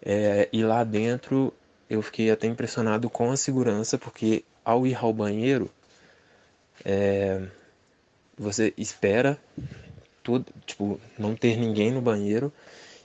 É, 0.03 0.49
e 0.53 0.63
lá 0.63 0.83
dentro 0.85 1.53
eu 1.89 2.03
fiquei 2.03 2.31
até 2.31 2.47
impressionado 2.47 3.09
com 3.09 3.31
a 3.31 3.37
segurança, 3.37 3.97
porque 3.97 4.45
ao 4.69 4.87
ir 4.87 5.03
ao 5.03 5.15
banheiro, 5.15 5.71
é, 6.85 7.43
você 8.37 8.75
espera 8.77 9.39
tudo, 10.23 10.45
tipo, 10.67 11.01
não 11.19 11.35
ter 11.35 11.57
ninguém 11.57 11.91
no 11.91 12.03
banheiro. 12.03 12.53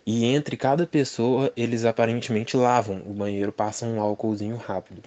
E 0.06 0.26
entre 0.26 0.58
cada 0.58 0.86
pessoa, 0.86 1.54
eles 1.56 1.86
aparentemente 1.86 2.58
lavam 2.58 3.02
o 3.06 3.14
banheiro, 3.14 3.54
passam 3.54 3.94
um 3.94 4.02
álcoolzinho 4.02 4.58
rápido. 4.58 5.02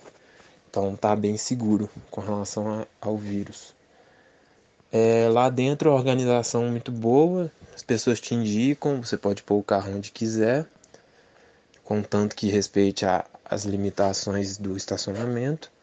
Então 0.71 0.97
tá 0.97 1.15
bem 1.15 1.37
seguro 1.37 1.91
com 2.11 2.23
relação 2.23 2.67
a, 2.81 2.87
ao 3.03 3.19
vírus. 3.19 3.75
É, 4.91 5.29
lá 5.29 5.51
dentro 5.51 5.91
a 5.91 5.95
organização 5.95 6.65
é 6.65 6.71
muito 6.71 6.91
boa, 6.91 7.53
as 7.75 7.83
pessoas 7.83 8.19
te 8.19 8.35
indicam, 8.35 9.03
você 9.03 9.19
pode 9.19 9.43
pôr 9.43 9.59
o 9.59 9.63
carro 9.63 9.95
onde 9.95 10.11
quiser, 10.11 10.65
contanto 11.85 12.35
que 12.35 12.49
respeite 12.49 13.05
a, 13.05 13.27
as 13.45 13.67
limitações 13.67 14.57
do 14.57 14.75
estacionamento. 14.75 15.76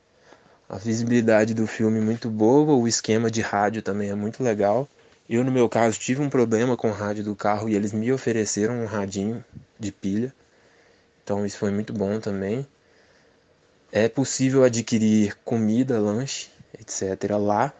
A 0.70 0.77
visibilidade 0.77 1.53
do 1.53 1.67
filme 1.67 2.00
é 2.00 2.01
muito 2.01 2.29
boa, 2.29 2.74
o 2.74 2.88
esquema 2.88 3.29
de 3.29 3.41
rádio 3.41 3.82
também 3.82 4.10
é 4.10 4.15
muito 4.15 4.41
legal. 4.41 4.88
Eu, 5.29 5.43
no 5.43 5.51
meu 5.51 5.70
caso, 5.70 6.00
tive 6.00 6.22
um 6.22 6.29
problema 6.29 6.75
com 6.75 6.89
o 6.89 6.93
rádio 6.93 7.24
do 7.24 7.36
carro 7.36 7.70
e 7.70 7.75
eles 7.75 7.93
me 7.93 8.12
ofereceram 8.12 8.82
um 8.82 8.86
radinho 8.86 9.43
de 9.79 9.91
pilha. 9.91 10.34
Então 11.24 11.46
isso 11.46 11.58
foi 11.58 11.72
muito 11.72 11.93
bom 11.93 12.20
também. 12.20 12.67
É 13.91 14.10
possível 14.10 14.63
adquirir 14.63 15.36
comida, 15.46 16.00
lanche, 16.00 16.50
etc. 16.79 17.38
lá, 17.39 17.74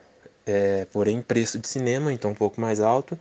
é, 0.46 0.86
porém 0.86 1.22
preço 1.22 1.60
de 1.60 1.68
cinema, 1.68 2.14
então 2.14 2.32
um 2.32 2.36
pouco 2.36 2.62
mais 2.62 2.80
alto. 2.80 3.20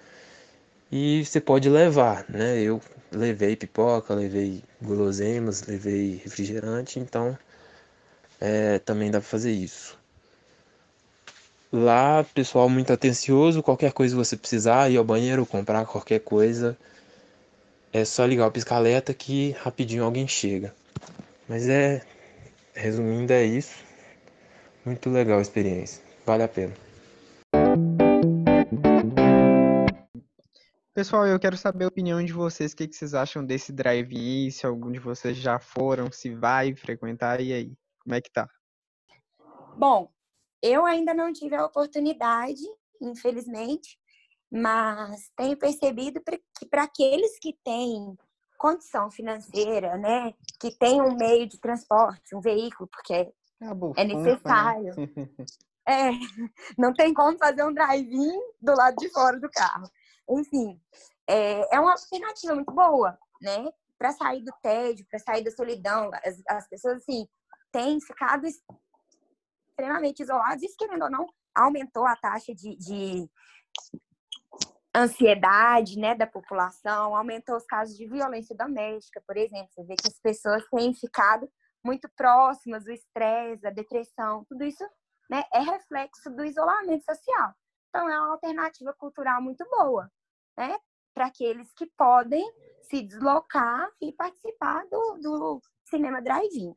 E 0.91 1.25
você 1.25 1.41
pode 1.41 1.69
levar, 1.69 2.25
né? 2.29 2.61
Eu 2.61 2.81
levei 3.11 3.57
pipoca, 3.57 4.15
levei 4.15 4.63
guloseimas, 4.81 5.63
levei 5.67 6.21
refrigerante, 6.23 6.99
então 6.99 7.37
é, 8.43 8.79
também 8.81 9.11
dá 9.11 9.21
para 9.21 9.29
fazer 9.29 9.53
isso. 9.53 9.99
Lá, 11.73 12.25
pessoal 12.35 12.69
muito 12.69 12.93
atencioso, 12.93 13.63
qualquer 13.63 13.93
coisa 13.93 14.15
você 14.17 14.37
precisar, 14.37 14.91
ir 14.91 14.97
ao 14.97 15.05
banheiro, 15.05 15.47
comprar 15.47 15.87
qualquer 15.87 16.21
coisa, 16.21 16.77
é 17.93 18.05
só 18.05 18.27
ligar 18.27 18.47
o 18.47 18.53
pisca-alerta 18.53 19.15
que 19.15 19.53
rapidinho 19.53 20.05
alguém 20.05 20.29
chega. 20.29 20.75
Mas 21.49 21.69
é 21.69 22.03
Resumindo, 22.75 23.33
é 23.33 23.45
isso. 23.45 23.85
Muito 24.85 25.11
legal 25.11 25.39
a 25.39 25.43
experiência. 25.43 26.03
Vale 26.25 26.43
a 26.43 26.49
pena. 26.49 26.73
Pessoal, 30.95 31.27
eu 31.27 31.39
quero 31.39 31.57
saber 31.57 31.85
a 31.85 31.89
opinião 31.89 32.23
de 32.25 32.33
vocês. 32.33 32.73
O 32.73 32.77
que, 32.77 32.91
vocês 32.91 33.15
acham 33.15 33.45
desse 33.45 33.73
drive-in? 33.73 34.51
Se 34.51 34.67
algum 34.67 34.91
de 34.91 34.99
vocês 34.99 35.37
já 35.37 35.59
foram, 35.59 36.11
se 36.11 36.35
vai 36.35 36.75
frequentar, 36.75 37.41
e 37.41 37.53
aí? 37.53 37.73
Como 38.03 38.15
é 38.15 38.21
que 38.21 38.31
tá? 38.31 38.49
Bom, 39.77 40.13
eu 40.61 40.85
ainda 40.85 41.15
não 41.15 41.33
tive 41.33 41.55
a 41.57 41.65
oportunidade, 41.65 42.63
infelizmente, 43.01 43.99
mas 44.51 45.31
tenho 45.37 45.57
percebido 45.57 46.21
que 46.59 46.67
para 46.67 46.85
aqueles 46.85 47.39
que 47.39 47.57
têm 47.65 48.17
condição 48.59 49.11
financeira, 49.11 49.97
né, 49.97 50.35
que 50.61 50.71
tem 50.79 51.01
um 51.01 51.17
meio 51.17 51.49
de 51.49 51.59
transporte, 51.59 52.37
um 52.37 52.41
veículo, 52.41 52.89
porque 52.89 53.13
é, 53.15 53.33
é 53.97 54.05
né? 54.05 54.15
necessário. 54.15 54.95
Né? 54.97 55.27
é, 55.89 56.11
não 56.79 56.93
tem 56.93 57.13
como 57.13 57.37
fazer 57.39 57.65
um 57.65 57.73
drive-in 57.73 58.41
do 58.61 58.75
lado 58.75 58.97
de 58.97 59.09
fora 59.11 59.41
do 59.41 59.51
carro. 59.51 59.91
Enfim, 60.31 60.81
é, 61.27 61.75
é 61.75 61.81
uma 61.81 61.93
alternativa 61.93 62.55
muito 62.55 62.73
boa, 62.73 63.19
né? 63.41 63.73
Para 63.99 64.13
sair 64.13 64.43
do 64.43 64.53
tédio, 64.63 65.07
para 65.09 65.19
sair 65.19 65.43
da 65.43 65.51
solidão. 65.51 66.11
As, 66.25 66.41
as 66.49 66.69
pessoas, 66.69 66.99
assim, 66.99 67.27
têm 67.73 68.01
ficado 68.01 68.47
extremamente 68.47 70.23
isoladas. 70.23 70.63
Isso, 70.63 70.77
querendo 70.77 71.05
ou 71.05 71.11
não, 71.11 71.27
aumentou 71.55 72.07
a 72.07 72.15
taxa 72.15 72.55
de, 72.55 72.77
de 72.77 73.31
ansiedade 74.95 75.99
né, 75.99 76.15
da 76.15 76.27
população, 76.27 77.17
aumentou 77.17 77.57
os 77.57 77.65
casos 77.65 77.97
de 77.97 78.07
violência 78.07 78.55
doméstica, 78.55 79.23
por 79.27 79.37
exemplo. 79.37 79.69
Você 79.71 79.85
vê 79.85 79.97
que 79.97 80.09
as 80.09 80.21
pessoas 80.21 80.65
têm 80.69 80.95
ficado 80.95 81.51
muito 81.85 82.09
próximas, 82.17 82.85
o 82.85 82.93
estresse, 82.93 83.67
a 83.67 83.71
depressão, 83.71 84.45
tudo 84.45 84.65
isso 84.65 84.85
né, 85.31 85.43
é 85.53 85.61
reflexo 85.61 86.31
do 86.31 86.45
isolamento 86.45 87.05
social. 87.05 87.55
Então, 87.89 88.09
é 88.09 88.21
uma 88.21 88.33
alternativa 88.33 88.95
cultural 88.95 89.43
muito 89.43 89.65
boa 89.69 90.11
né, 90.57 90.79
para 91.15 91.27
aqueles 91.27 91.73
que 91.73 91.87
podem 91.97 92.45
se 92.83 93.03
deslocar 93.03 93.91
e 94.01 94.13
participar 94.13 94.85
do, 94.91 95.19
do 95.21 95.61
cinema 95.85 96.21
drive-in. 96.21 96.75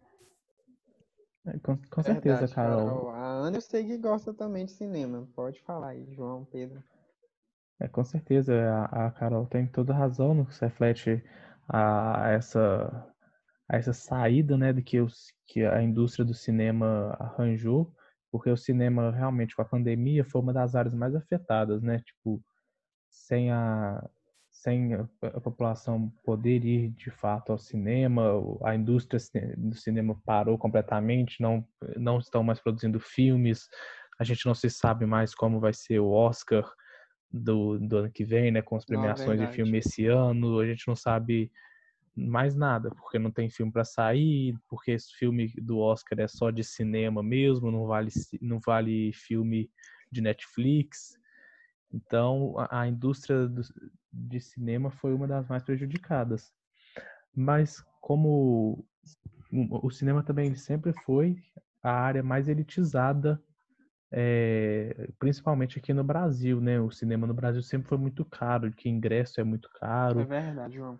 É, 1.48 1.60
com, 1.60 1.78
com 1.78 2.04
certeza, 2.04 2.40
Verdade, 2.40 2.56
Carol. 2.56 2.86
Carol. 2.88 3.10
A 3.10 3.26
Ana 3.26 3.58
eu 3.58 3.62
sei 3.62 3.86
que 3.86 3.98
gosta 3.98 4.34
também 4.34 4.66
de 4.66 4.72
cinema. 4.72 5.28
Pode 5.36 5.62
falar 5.62 5.90
aí, 5.90 6.14
João, 6.14 6.46
Pedro. 6.46 6.84
É, 7.80 7.88
com 7.88 8.04
certeza, 8.04 8.54
a, 8.92 9.08
a 9.08 9.12
Carol 9.12 9.46
tem 9.46 9.68
toda 9.68 9.94
razão 9.94 10.34
no 10.34 10.46
que 10.46 10.56
se 10.56 10.62
reflete 10.62 11.24
a, 11.68 12.26
a 12.26 12.32
essa, 12.32 13.14
a 13.70 13.78
essa 13.78 13.94
saída 13.94 14.58
né, 14.58 14.72
de 14.74 14.82
que, 14.82 15.00
os, 15.00 15.34
que 15.46 15.64
a 15.64 15.82
indústria 15.84 16.26
do 16.26 16.34
cinema 16.34 17.16
arranjou, 17.20 17.94
porque 18.32 18.50
o 18.50 18.58
cinema 18.58 19.12
realmente 19.12 19.56
com 19.56 19.62
a 19.62 19.66
pandemia 19.66 20.24
foi 20.24 20.42
uma 20.42 20.54
das 20.54 20.74
áreas 20.76 20.94
mais 20.94 21.16
afetadas, 21.16 21.82
né? 21.82 22.00
Tipo, 22.00 22.42
sem 23.10 23.52
a, 23.52 24.10
sem 24.62 24.94
a, 24.94 25.08
a 25.22 25.42
população 25.42 26.10
poder 26.24 26.64
ir 26.64 26.90
de 26.92 27.12
fato 27.12 27.52
ao 27.52 27.58
cinema, 27.58 28.24
a 28.64 28.76
indústria 28.76 29.20
do 29.58 29.76
cinema 29.76 30.20
parou 30.26 30.58
completamente, 30.58 31.42
não, 31.42 31.68
não 31.96 32.20
estão 32.20 32.44
mais 32.44 32.60
produzindo 32.60 33.00
filmes, 33.00 33.68
a 34.20 34.24
gente 34.24 34.46
não 34.46 34.56
se 34.56 34.70
sabe 34.70 35.06
mais 35.06 35.36
como 35.36 35.60
vai 35.60 35.74
ser 35.74 36.00
o 36.00 36.10
Oscar 36.10 36.66
do, 37.32 37.78
do 37.80 37.98
ano 37.98 38.12
que 38.12 38.24
vem, 38.24 38.52
né? 38.52 38.62
Com 38.62 38.76
as 38.76 38.86
premiações 38.86 39.40
não, 39.40 39.46
de 39.46 39.54
filme 39.54 39.78
esse 39.80 40.06
ano. 40.06 40.60
A 40.60 40.66
gente 40.66 40.88
não 40.88 40.96
sabe 40.96 41.52
mais 42.16 42.56
nada, 42.56 42.90
porque 42.92 43.20
não 43.20 43.30
tem 43.30 43.50
filme 43.50 43.72
para 43.72 43.84
sair, 43.84 44.56
porque 44.70 44.92
esse 44.92 45.12
filme 45.18 45.52
do 45.58 45.80
Oscar 45.80 46.20
é 46.20 46.28
só 46.28 46.50
de 46.50 46.64
cinema 46.64 47.22
mesmo, 47.22 47.70
não 47.70 47.86
vale, 47.86 48.10
não 48.42 48.60
vale 48.66 49.12
filme 49.14 49.70
de 50.10 50.22
Netflix. 50.22 51.18
Então, 51.96 52.56
a, 52.58 52.82
a 52.82 52.88
indústria 52.88 53.48
do, 53.48 53.62
de 54.12 54.40
cinema 54.42 54.92
foi 54.92 55.14
uma 55.14 55.28
das 55.28 55.48
mais 55.48 55.64
prejudicadas. 55.64 56.52
Mas 57.34 57.82
como 58.02 58.86
o 59.52 59.90
cinema 59.90 60.22
também 60.22 60.54
sempre 60.56 60.94
foi 61.06 61.38
a 61.82 61.92
área 61.92 62.22
mais 62.22 62.50
elitizada, 62.50 63.42
é, 64.12 65.10
principalmente 65.18 65.80
aqui 65.80 65.94
no 65.94 66.04
Brasil, 66.04 66.60
né? 66.60 66.80
O 66.80 66.92
cinema 66.92 67.26
no 67.26 67.34
Brasil 67.34 67.62
sempre 67.64 67.88
foi 67.88 67.98
muito 67.98 68.26
caro, 68.26 68.72
que 68.72 68.90
ingresso 68.90 69.40
é 69.40 69.44
muito 69.44 69.70
caro. 69.80 70.22
É 70.22 70.26
verdade, 70.26 70.76
João. 70.76 71.00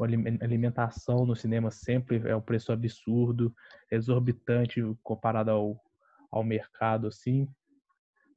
A 0.00 0.04
alimentação 0.44 1.24
no 1.24 1.36
cinema 1.36 1.70
sempre 1.70 2.28
é 2.28 2.34
um 2.34 2.40
preço 2.40 2.72
absurdo, 2.72 3.54
exorbitante 3.90 4.82
comparado 5.02 5.50
ao, 5.52 5.80
ao 6.30 6.42
mercado, 6.42 7.06
assim. 7.06 7.48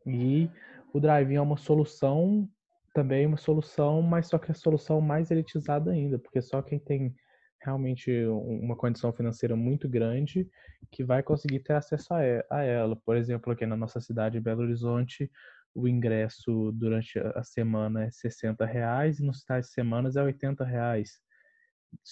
E 0.06 0.50
o 0.98 1.02
drive-in 1.02 1.36
é 1.36 1.42
uma 1.42 1.58
solução, 1.58 2.50
também 2.94 3.26
uma 3.26 3.38
solução, 3.38 4.02
mas 4.02 4.28
só 4.28 4.38
que 4.38 4.52
a 4.52 4.56
solução 4.56 5.00
mais 5.00 5.30
elitizada 5.32 5.92
ainda, 5.92 6.18
porque 6.18 6.42
só 6.42 6.62
quem 6.62 6.80
tem 6.80 7.16
realmente 7.62 8.12
uma 8.26 8.76
condição 8.76 9.12
financeira 9.12 9.56
muito 9.56 9.90
grande 9.90 10.48
que 10.92 11.04
vai 11.04 11.22
conseguir 11.24 11.60
ter 11.60 11.74
acesso 11.74 12.14
a 12.14 12.64
ela. 12.64 12.96
Por 12.96 13.18
exemplo, 13.18 13.52
aqui 13.52 13.66
na 13.66 13.76
nossa 13.76 14.00
cidade, 14.00 14.40
Belo 14.40 14.62
Horizonte, 14.62 15.30
o 15.74 15.88
ingresso 15.88 16.72
durante 16.74 17.20
a 17.20 17.44
semana 17.44 18.06
é 18.06 18.12
60 18.12 18.66
reais 18.66 19.20
e 19.20 19.24
nos 19.24 19.44
finais 19.44 19.68
de 19.68 19.74
semanas 19.74 20.16
é 20.16 20.24
80 20.24 20.64
reais. 20.64 21.20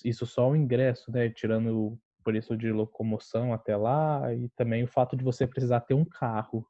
Isso 0.04 0.26
só 0.26 0.50
o 0.50 0.56
ingresso, 0.56 1.12
né? 1.12 1.30
Tirando 1.30 1.76
o 1.76 2.00
preço 2.24 2.58
de 2.58 2.72
locomoção 2.72 3.54
até 3.54 3.76
lá 3.76 4.34
e 4.34 4.50
também 4.50 4.84
o 4.84 4.88
fato 4.88 5.16
de 5.16 5.24
você 5.24 5.48
precisar 5.48 5.82
ter 5.82 5.94
um 5.94 6.06
carro. 6.06 6.68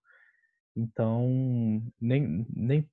Então, 0.76 1.82
nem, 2.00 2.46
nem, 2.50 2.90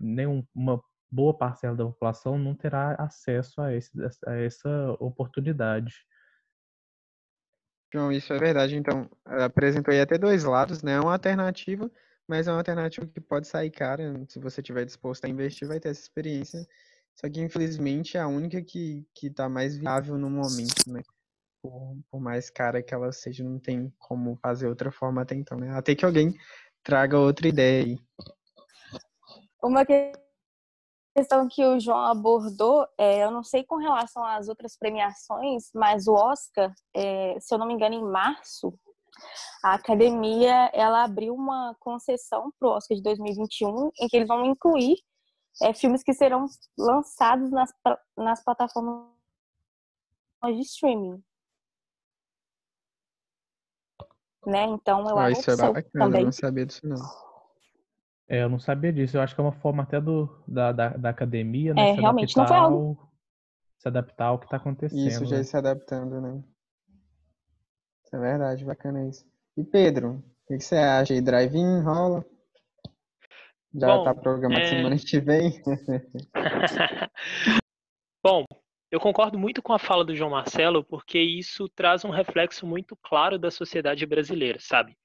nem 0.00 0.46
uma 0.54 0.82
boa 1.10 1.36
parcela 1.36 1.76
da 1.76 1.84
população 1.84 2.38
não 2.38 2.54
terá 2.54 2.94
acesso 2.98 3.60
a, 3.60 3.74
esse, 3.74 3.92
a 4.26 4.34
essa 4.34 4.96
oportunidade. 4.98 5.94
João, 7.92 8.10
isso 8.10 8.32
é 8.32 8.38
verdade. 8.38 8.76
Então, 8.76 9.08
apresentou 9.24 9.92
aí 9.92 10.00
até 10.00 10.18
dois 10.18 10.44
lados, 10.44 10.82
né? 10.82 11.00
Uma 11.00 11.12
alternativa, 11.12 11.90
mas 12.26 12.48
é 12.48 12.50
uma 12.50 12.58
alternativa 12.58 13.06
que 13.06 13.20
pode 13.20 13.46
sair 13.46 13.70
cara. 13.70 14.24
Se 14.28 14.38
você 14.38 14.60
estiver 14.60 14.84
disposto 14.84 15.24
a 15.24 15.28
investir, 15.28 15.68
vai 15.68 15.78
ter 15.78 15.90
essa 15.90 16.00
experiência. 16.00 16.66
Só 17.14 17.30
que, 17.30 17.40
infelizmente, 17.40 18.16
é 18.16 18.20
a 18.20 18.28
única 18.28 18.62
que 18.62 19.06
está 19.22 19.48
mais 19.48 19.76
viável 19.76 20.18
no 20.18 20.28
momento, 20.28 20.90
né? 20.90 21.00
Por, 21.62 21.96
por, 22.10 22.20
mais 22.20 22.50
cara 22.50 22.82
que 22.82 22.92
ela 22.92 23.10
seja, 23.10 23.42
não 23.42 23.58
tem 23.58 23.92
como 23.98 24.36
fazer 24.36 24.68
outra 24.68 24.92
forma 24.92 25.22
até 25.22 25.34
então, 25.34 25.58
né? 25.58 25.70
Até 25.70 25.94
que 25.94 26.04
alguém 26.04 26.36
traga 26.86 27.18
outra 27.18 27.48
ideia 27.48 27.84
aí. 27.84 27.98
Uma 29.60 29.84
questão 29.84 31.48
que 31.48 31.64
o 31.64 31.80
João 31.80 31.98
abordou, 31.98 32.86
é, 32.96 33.24
eu 33.24 33.30
não 33.32 33.42
sei 33.42 33.64
com 33.64 33.76
relação 33.76 34.24
às 34.24 34.48
outras 34.48 34.78
premiações, 34.78 35.64
mas 35.74 36.06
o 36.06 36.14
Oscar, 36.14 36.72
é, 36.94 37.36
se 37.40 37.52
eu 37.52 37.58
não 37.58 37.66
me 37.66 37.74
engano, 37.74 37.96
em 37.96 38.04
março, 38.04 38.72
a 39.64 39.74
academia 39.74 40.70
ela 40.72 41.02
abriu 41.02 41.34
uma 41.34 41.74
concessão 41.80 42.52
para 42.58 42.68
o 42.68 42.72
Oscar 42.72 42.96
de 42.96 43.02
2021, 43.02 43.90
em 44.00 44.06
que 44.06 44.16
eles 44.16 44.28
vão 44.28 44.44
incluir 44.44 44.96
é, 45.62 45.74
filmes 45.74 46.04
que 46.04 46.12
serão 46.12 46.46
lançados 46.78 47.50
nas, 47.50 47.72
nas 48.16 48.44
plataformas 48.44 49.08
de 50.44 50.60
streaming. 50.60 51.20
Né? 54.46 54.64
Então, 54.66 55.04
eu 55.10 55.18
ah, 55.18 55.30
isso 55.30 55.50
é 55.50 55.56
bacana, 55.56 55.84
também. 55.92 56.20
eu 56.20 56.26
não 56.26 56.32
sabia 56.32 56.64
disso 56.64 56.86
não. 56.86 56.96
É, 58.28 58.42
eu 58.44 58.48
não 58.48 58.60
sabia 58.60 58.92
disso. 58.92 59.16
Eu 59.16 59.22
acho 59.22 59.34
que 59.34 59.40
é 59.40 59.44
uma 59.44 59.52
forma 59.52 59.82
até 59.82 60.00
do, 60.00 60.28
da, 60.46 60.70
da, 60.70 60.88
da 60.90 61.10
academia, 61.10 61.74
né? 61.74 61.90
É, 61.90 61.94
se 61.94 62.00
realmente 62.00 62.36
não 62.36 62.46
foi 62.46 62.56
algo. 62.56 62.98
Ao, 63.00 63.08
se 63.78 63.88
adaptar 63.88 64.26
ao 64.26 64.38
que 64.38 64.46
está 64.46 64.56
acontecendo. 64.56 65.06
Isso, 65.06 65.24
já 65.26 65.36
né? 65.36 65.42
se 65.42 65.56
adaptando, 65.56 66.20
né? 66.20 66.42
Isso 68.04 68.14
é 68.14 68.18
verdade, 68.20 68.64
bacana 68.64 69.08
isso. 69.08 69.26
E 69.56 69.64
Pedro, 69.64 70.22
o 70.44 70.46
que, 70.46 70.58
que 70.58 70.64
você 70.64 70.76
acha 70.76 71.12
aí? 71.12 71.20
Drive-in, 71.20 71.80
rola? 71.80 72.24
Já 73.74 73.96
Bom, 73.96 74.04
tá 74.04 74.14
programado 74.14 74.62
é... 74.62 74.68
semana 74.68 74.96
que 74.96 75.20
vem? 75.20 75.60
Bom, 78.24 78.44
eu 78.90 79.00
concordo 79.00 79.38
muito 79.38 79.62
com 79.62 79.72
a 79.72 79.78
fala 79.78 80.04
do 80.04 80.14
João 80.14 80.30
Marcelo, 80.30 80.84
porque 80.84 81.18
isso 81.18 81.68
traz 81.68 82.04
um 82.04 82.10
reflexo 82.10 82.66
muito 82.66 82.96
claro 82.96 83.38
da 83.38 83.50
sociedade 83.50 84.04
brasileira, 84.06 84.58
sabe? 84.60 84.96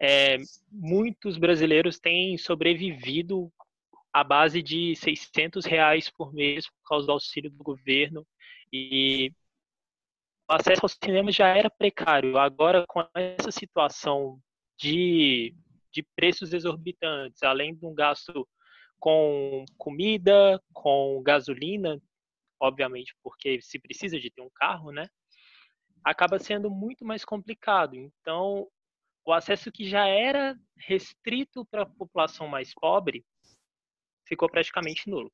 é, 0.00 0.36
muitos 0.70 1.36
brasileiros 1.38 1.98
têm 1.98 2.36
sobrevivido 2.38 3.52
à 4.12 4.22
base 4.24 4.62
de 4.62 4.94
600 4.96 5.64
reais 5.64 6.10
por 6.10 6.32
mês 6.32 6.66
por 6.66 6.88
causa 6.88 7.06
do 7.06 7.12
auxílio 7.12 7.50
do 7.50 7.62
governo 7.62 8.26
e 8.72 9.32
o 10.48 10.54
acesso 10.54 10.80
ao 10.84 10.88
cinema 10.88 11.30
já 11.30 11.48
era 11.48 11.68
precário. 11.68 12.38
Agora, 12.38 12.84
com 12.88 13.06
essa 13.14 13.50
situação 13.50 14.40
de, 14.78 15.54
de 15.92 16.02
preços 16.16 16.52
exorbitantes, 16.52 17.42
além 17.42 17.74
de 17.74 17.84
um 17.84 17.94
gasto 17.94 18.48
com 18.98 19.64
comida, 19.76 20.60
com 20.72 21.22
gasolina, 21.22 22.00
obviamente 22.60 23.14
porque 23.22 23.60
se 23.60 23.78
precisa 23.78 24.18
de 24.18 24.30
ter 24.30 24.42
um 24.42 24.50
carro, 24.54 24.90
né? 24.90 25.06
Acaba 26.04 26.38
sendo 26.38 26.70
muito 26.70 27.04
mais 27.04 27.24
complicado. 27.24 27.94
Então, 27.94 28.66
o 29.24 29.32
acesso 29.32 29.70
que 29.70 29.88
já 29.88 30.06
era 30.06 30.56
restrito 30.76 31.66
para 31.66 31.82
a 31.82 31.86
população 31.86 32.48
mais 32.48 32.72
pobre 32.74 33.24
ficou 34.26 34.48
praticamente 34.50 35.08
nulo. 35.08 35.32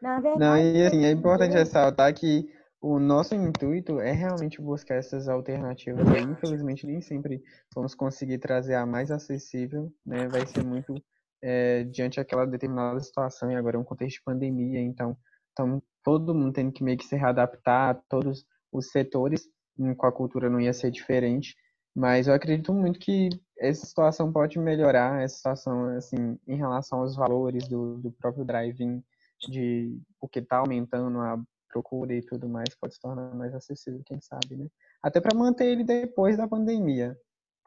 Verdade, 0.00 0.38
Não, 0.38 0.56
e 0.56 0.86
assim, 0.86 1.04
é 1.04 1.10
importante 1.10 1.54
ressaltar 1.54 2.14
que 2.14 2.50
o 2.80 2.98
nosso 2.98 3.34
intuito 3.34 4.00
é 4.00 4.12
realmente 4.12 4.60
buscar 4.60 4.96
essas 4.96 5.28
alternativas. 5.28 6.06
E, 6.08 6.20
infelizmente, 6.20 6.86
nem 6.86 7.00
sempre 7.00 7.42
vamos 7.74 7.94
conseguir 7.94 8.38
trazer 8.38 8.74
a 8.74 8.86
mais 8.86 9.10
acessível, 9.10 9.92
né? 10.04 10.28
Vai 10.28 10.46
ser 10.46 10.62
muito 10.62 10.94
é, 11.42 11.84
diante 11.84 12.16
daquela 12.16 12.46
determinada 12.46 13.00
situação, 13.00 13.50
e 13.50 13.56
agora 13.56 13.76
é 13.76 13.78
um 13.80 13.84
contexto 13.84 14.18
de 14.18 14.22
pandemia, 14.22 14.80
então, 14.80 15.16
então 15.56 15.82
todo 16.04 16.34
mundo 16.34 16.52
tem 16.52 16.70
que 16.70 16.84
meio 16.84 16.98
que 16.98 17.06
se 17.06 17.16
readaptar, 17.16 18.02
todos 18.08 18.44
os 18.70 18.90
setores, 18.90 19.48
com 19.96 20.06
a 20.06 20.12
cultura 20.12 20.50
não 20.50 20.60
ia 20.60 20.72
ser 20.72 20.90
diferente. 20.90 21.56
Mas 21.94 22.28
eu 22.28 22.34
acredito 22.34 22.74
muito 22.74 23.00
que 23.00 23.30
essa 23.58 23.86
situação 23.86 24.30
pode 24.30 24.58
melhorar, 24.58 25.22
essa 25.22 25.36
situação, 25.36 25.88
assim, 25.96 26.38
em 26.46 26.56
relação 26.56 27.00
aos 27.00 27.16
valores 27.16 27.66
do, 27.66 27.96
do 27.96 28.12
próprio 28.12 28.44
drive-in, 28.44 29.02
de 29.48 29.98
porque 30.20 30.40
está 30.40 30.58
aumentando 30.58 31.18
a 31.20 31.42
procura 31.70 32.14
e 32.14 32.22
tudo 32.22 32.48
mais, 32.48 32.74
pode 32.78 32.94
se 32.94 33.00
tornar 33.00 33.34
mais 33.34 33.54
acessível, 33.54 34.02
quem 34.04 34.20
sabe, 34.20 34.56
né? 34.56 34.66
Até 35.02 35.20
para 35.20 35.36
manter 35.36 35.66
ele 35.66 35.84
depois 35.84 36.36
da 36.36 36.46
pandemia, 36.46 37.16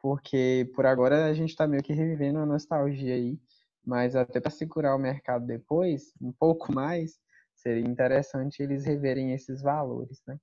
porque 0.00 0.70
por 0.74 0.86
agora 0.86 1.26
a 1.26 1.34
gente 1.34 1.50
está 1.50 1.66
meio 1.66 1.82
que 1.82 1.92
revivendo 1.92 2.38
a 2.38 2.46
nostalgia 2.46 3.14
aí, 3.14 3.38
mas 3.84 4.14
até 4.14 4.40
para 4.40 4.50
segurar 4.50 4.94
o 4.94 4.98
mercado 4.98 5.46
depois, 5.46 6.12
um 6.20 6.32
pouco 6.32 6.72
mais, 6.72 7.18
seria 7.60 7.86
interessante 7.86 8.62
eles 8.62 8.84
reverem 8.84 9.32
esses 9.32 9.62
valores, 9.62 10.22
né? 10.26 10.38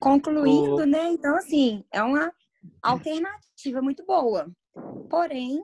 Concluindo, 0.00 0.82
o... 0.82 0.86
né? 0.86 1.08
Então, 1.08 1.36
assim, 1.36 1.84
é 1.90 2.02
uma 2.02 2.32
alternativa 2.82 3.80
muito 3.80 4.04
boa, 4.04 4.50
porém 5.08 5.62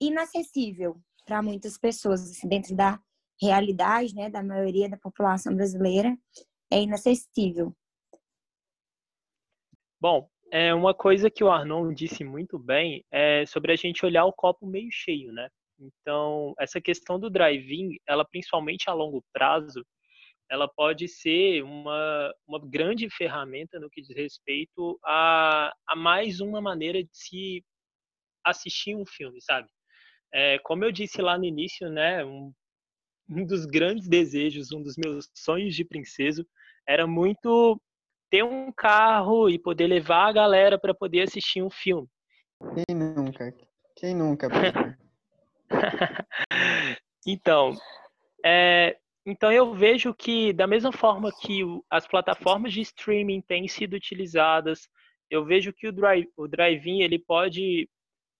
inacessível 0.00 1.00
para 1.24 1.42
muitas 1.42 1.78
pessoas, 1.78 2.22
assim, 2.22 2.48
dentro 2.48 2.74
da 2.74 3.00
realidade, 3.40 4.14
né, 4.14 4.28
da 4.28 4.42
maioria 4.42 4.88
da 4.88 4.96
população 4.96 5.54
brasileira, 5.54 6.16
é 6.70 6.82
inacessível. 6.82 7.74
Bom, 10.00 10.28
é 10.50 10.72
uma 10.74 10.94
coisa 10.94 11.30
que 11.30 11.44
o 11.44 11.50
Arnon 11.50 11.92
disse 11.92 12.24
muito 12.24 12.58
bem 12.58 13.04
é 13.10 13.44
sobre 13.46 13.72
a 13.72 13.76
gente 13.76 14.04
olhar 14.04 14.24
o 14.24 14.32
copo 14.32 14.66
meio 14.66 14.88
cheio, 14.90 15.32
né? 15.32 15.48
Então, 15.78 16.54
essa 16.58 16.80
questão 16.80 17.18
do 17.18 17.30
drive-in, 17.30 17.96
ela 18.06 18.24
principalmente 18.24 18.90
a 18.90 18.92
longo 18.92 19.24
prazo, 19.32 19.84
ela 20.50 20.66
pode 20.66 21.06
ser 21.08 21.62
uma, 21.62 22.32
uma 22.46 22.58
grande 22.58 23.08
ferramenta 23.10 23.78
no 23.78 23.90
que 23.90 24.00
diz 24.00 24.16
respeito 24.16 24.98
a, 25.04 25.72
a 25.86 25.96
mais 25.96 26.40
uma 26.40 26.60
maneira 26.60 27.02
de 27.02 27.10
se 27.12 27.64
assistir 28.44 28.96
um 28.96 29.04
filme, 29.06 29.40
sabe? 29.42 29.68
É, 30.32 30.58
como 30.60 30.84
eu 30.84 30.92
disse 30.92 31.20
lá 31.20 31.38
no 31.38 31.44
início, 31.44 31.88
né, 31.90 32.24
um, 32.24 32.52
um 33.28 33.46
dos 33.46 33.66
grandes 33.66 34.08
desejos, 34.08 34.72
um 34.72 34.82
dos 34.82 34.96
meus 34.96 35.28
sonhos 35.34 35.74
de 35.74 35.84
princesa 35.84 36.44
era 36.86 37.06
muito 37.06 37.80
ter 38.30 38.42
um 38.42 38.72
carro 38.72 39.48
e 39.48 39.58
poder 39.58 39.86
levar 39.86 40.28
a 40.28 40.32
galera 40.32 40.78
para 40.78 40.94
poder 40.94 41.22
assistir 41.22 41.62
um 41.62 41.70
filme. 41.70 42.08
Quem 42.74 42.96
nunca? 42.96 43.54
Quem 43.96 44.14
nunca? 44.14 44.48
então, 47.26 47.74
é, 48.44 48.96
então 49.26 49.52
eu 49.52 49.74
vejo 49.74 50.14
que 50.14 50.52
da 50.52 50.66
mesma 50.66 50.92
forma 50.92 51.30
que 51.40 51.62
as 51.90 52.06
plataformas 52.06 52.72
de 52.72 52.80
streaming 52.80 53.40
têm 53.42 53.68
sido 53.68 53.94
utilizadas, 53.94 54.88
eu 55.30 55.44
vejo 55.44 55.72
que 55.72 55.88
o 55.88 55.92
drive, 55.92 56.28
o 56.36 56.48
drive-in 56.48 57.02
ele 57.02 57.18
pode, 57.18 57.88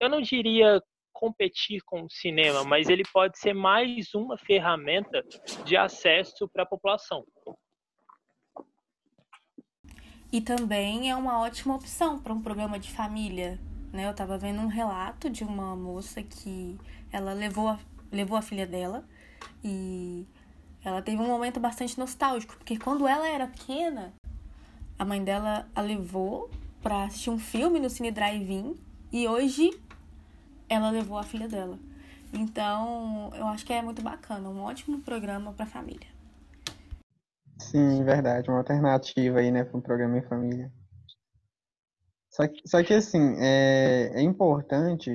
eu 0.01 0.09
não 0.09 0.21
diria 0.21 0.83
competir 1.13 1.83
com 1.85 2.05
o 2.05 2.11
cinema, 2.11 2.65
mas 2.65 2.89
ele 2.89 3.03
pode 3.13 3.39
ser 3.39 3.53
mais 3.53 4.15
uma 4.15 4.39
ferramenta 4.39 5.23
de 5.65 5.77
acesso 5.77 6.49
para 6.49 6.63
a 6.63 6.67
população. 6.67 7.27
E 10.31 10.41
também 10.41 11.11
é 11.11 11.17
uma 11.17 11.41
ótima 11.41 11.75
opção 11.75 12.21
para 12.21 12.33
um 12.33 12.41
programa 12.41 12.79
de 12.79 12.91
família. 12.91 13.59
Né? 13.93 14.07
Eu 14.07 14.11
estava 14.11 14.37
vendo 14.39 14.61
um 14.61 14.67
relato 14.67 15.31
de 15.31 15.43
uma 15.43 15.75
moça 15.75 16.23
que 16.23 16.79
ela 17.13 17.33
levou 17.33 17.69
a, 17.69 17.79
levou 18.11 18.37
a 18.37 18.43
filha 18.43 18.67
dela 18.67 19.05
e 19.63 20.27
ela 20.85 21.03
teve 21.03 21.21
um 21.21 21.27
momento 21.27 21.61
bastante 21.61 21.99
nostálgico, 21.99 22.57
porque 22.57 22.79
quando 22.79 23.07
ela 23.07 23.29
era 23.29 23.47
pequena, 23.47 24.13
a 24.99 25.05
mãe 25.05 25.23
dela 25.23 25.67
a 25.75 25.81
levou 25.81 26.51
para 26.83 27.05
assistir 27.05 27.31
um 27.31 27.39
filme 27.39 27.79
no 27.79 27.91
Cine 27.91 28.11
Drive-In 28.11 28.77
e 29.13 29.27
hoje 29.27 29.71
ela 30.69 30.91
levou 30.91 31.19
a 31.19 31.23
filha 31.23 31.49
dela. 31.49 31.79
Então, 32.33 33.31
eu 33.35 33.47
acho 33.47 33.65
que 33.65 33.73
é 33.73 33.81
muito 33.81 34.03
bacana, 34.03 34.49
um 34.49 34.61
ótimo 34.61 35.01
programa 35.01 35.53
para 35.53 35.67
família. 35.67 36.07
Sim, 37.59 38.05
verdade. 38.05 38.49
Uma 38.49 38.59
alternativa 38.59 39.41
aí, 39.41 39.51
né, 39.51 39.65
para 39.65 39.77
um 39.77 39.81
programa 39.81 40.19
em 40.19 40.23
família. 40.23 40.71
Só 42.31 42.47
que, 42.47 42.69
só 42.69 42.83
que 42.85 42.95
assim, 42.95 43.35
é, 43.39 44.13
é 44.15 44.23
importante, 44.23 45.11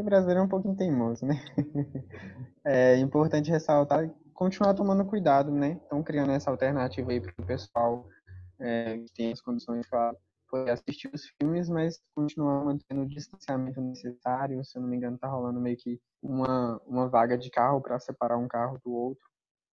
o 0.00 0.04
brasileiro 0.04 0.40
é 0.40 0.44
um 0.44 0.48
pouquinho 0.48 0.76
teimoso, 0.76 1.26
né? 1.26 1.34
É 2.64 2.98
importante 2.98 3.50
ressaltar 3.50 4.04
e 4.04 4.10
continuar 4.34 4.74
tomando 4.74 5.04
cuidado, 5.04 5.50
né? 5.50 5.80
Estão 5.82 6.02
criando 6.02 6.32
essa 6.32 6.50
alternativa 6.50 7.10
aí 7.10 7.18
para 7.18 7.32
o 7.38 7.46
pessoal 7.46 8.06
é, 8.60 8.98
que 8.98 9.12
tem 9.14 9.32
as 9.32 9.40
condições 9.40 9.88
para 9.88 10.14
poder 10.50 10.72
assistir 10.72 11.10
os 11.14 11.22
filmes, 11.40 11.68
mas 11.68 11.98
continuar 12.14 12.64
mantendo 12.64 13.02
o 13.02 13.08
distanciamento 13.08 13.80
necessário. 13.80 14.62
Se 14.64 14.76
eu 14.76 14.82
não 14.82 14.88
me 14.88 14.96
engano, 14.96 15.16
tá 15.16 15.28
rolando 15.28 15.60
meio 15.60 15.76
que 15.76 15.98
uma, 16.22 16.80
uma 16.86 17.08
vaga 17.08 17.38
de 17.38 17.50
carro 17.50 17.80
para 17.80 17.98
separar 17.98 18.36
um 18.36 18.48
carro 18.48 18.78
do 18.84 18.92
outro. 18.92 19.24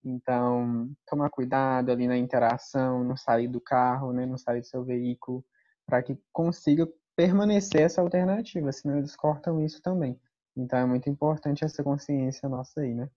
Então, 0.04 0.90
tomar 1.08 1.30
cuidado 1.30 1.92
ali 1.92 2.08
na 2.08 2.18
interação, 2.18 3.04
não 3.04 3.18
sair 3.18 3.48
do 3.48 3.60
carro, 3.60 4.14
né, 4.14 4.26
não 4.26 4.38
sair 4.38 4.62
do 4.62 4.68
seu 4.68 4.84
veículo, 4.84 5.44
para 5.86 6.04
que 6.04 6.18
consiga 6.32 6.88
permanecer 7.16 7.82
essa 7.82 8.02
alternativa, 8.02 8.72
senão 8.72 8.98
eles 8.98 9.16
cortam 9.16 9.64
isso 9.64 9.82
também. 9.82 10.20
Então, 10.56 10.80
é 10.80 10.86
muito 10.86 11.10
importante 11.10 11.64
essa 11.64 11.84
consciência 11.84 12.48
nossa 12.48 12.82
aí, 12.82 12.94
né? 12.94 13.10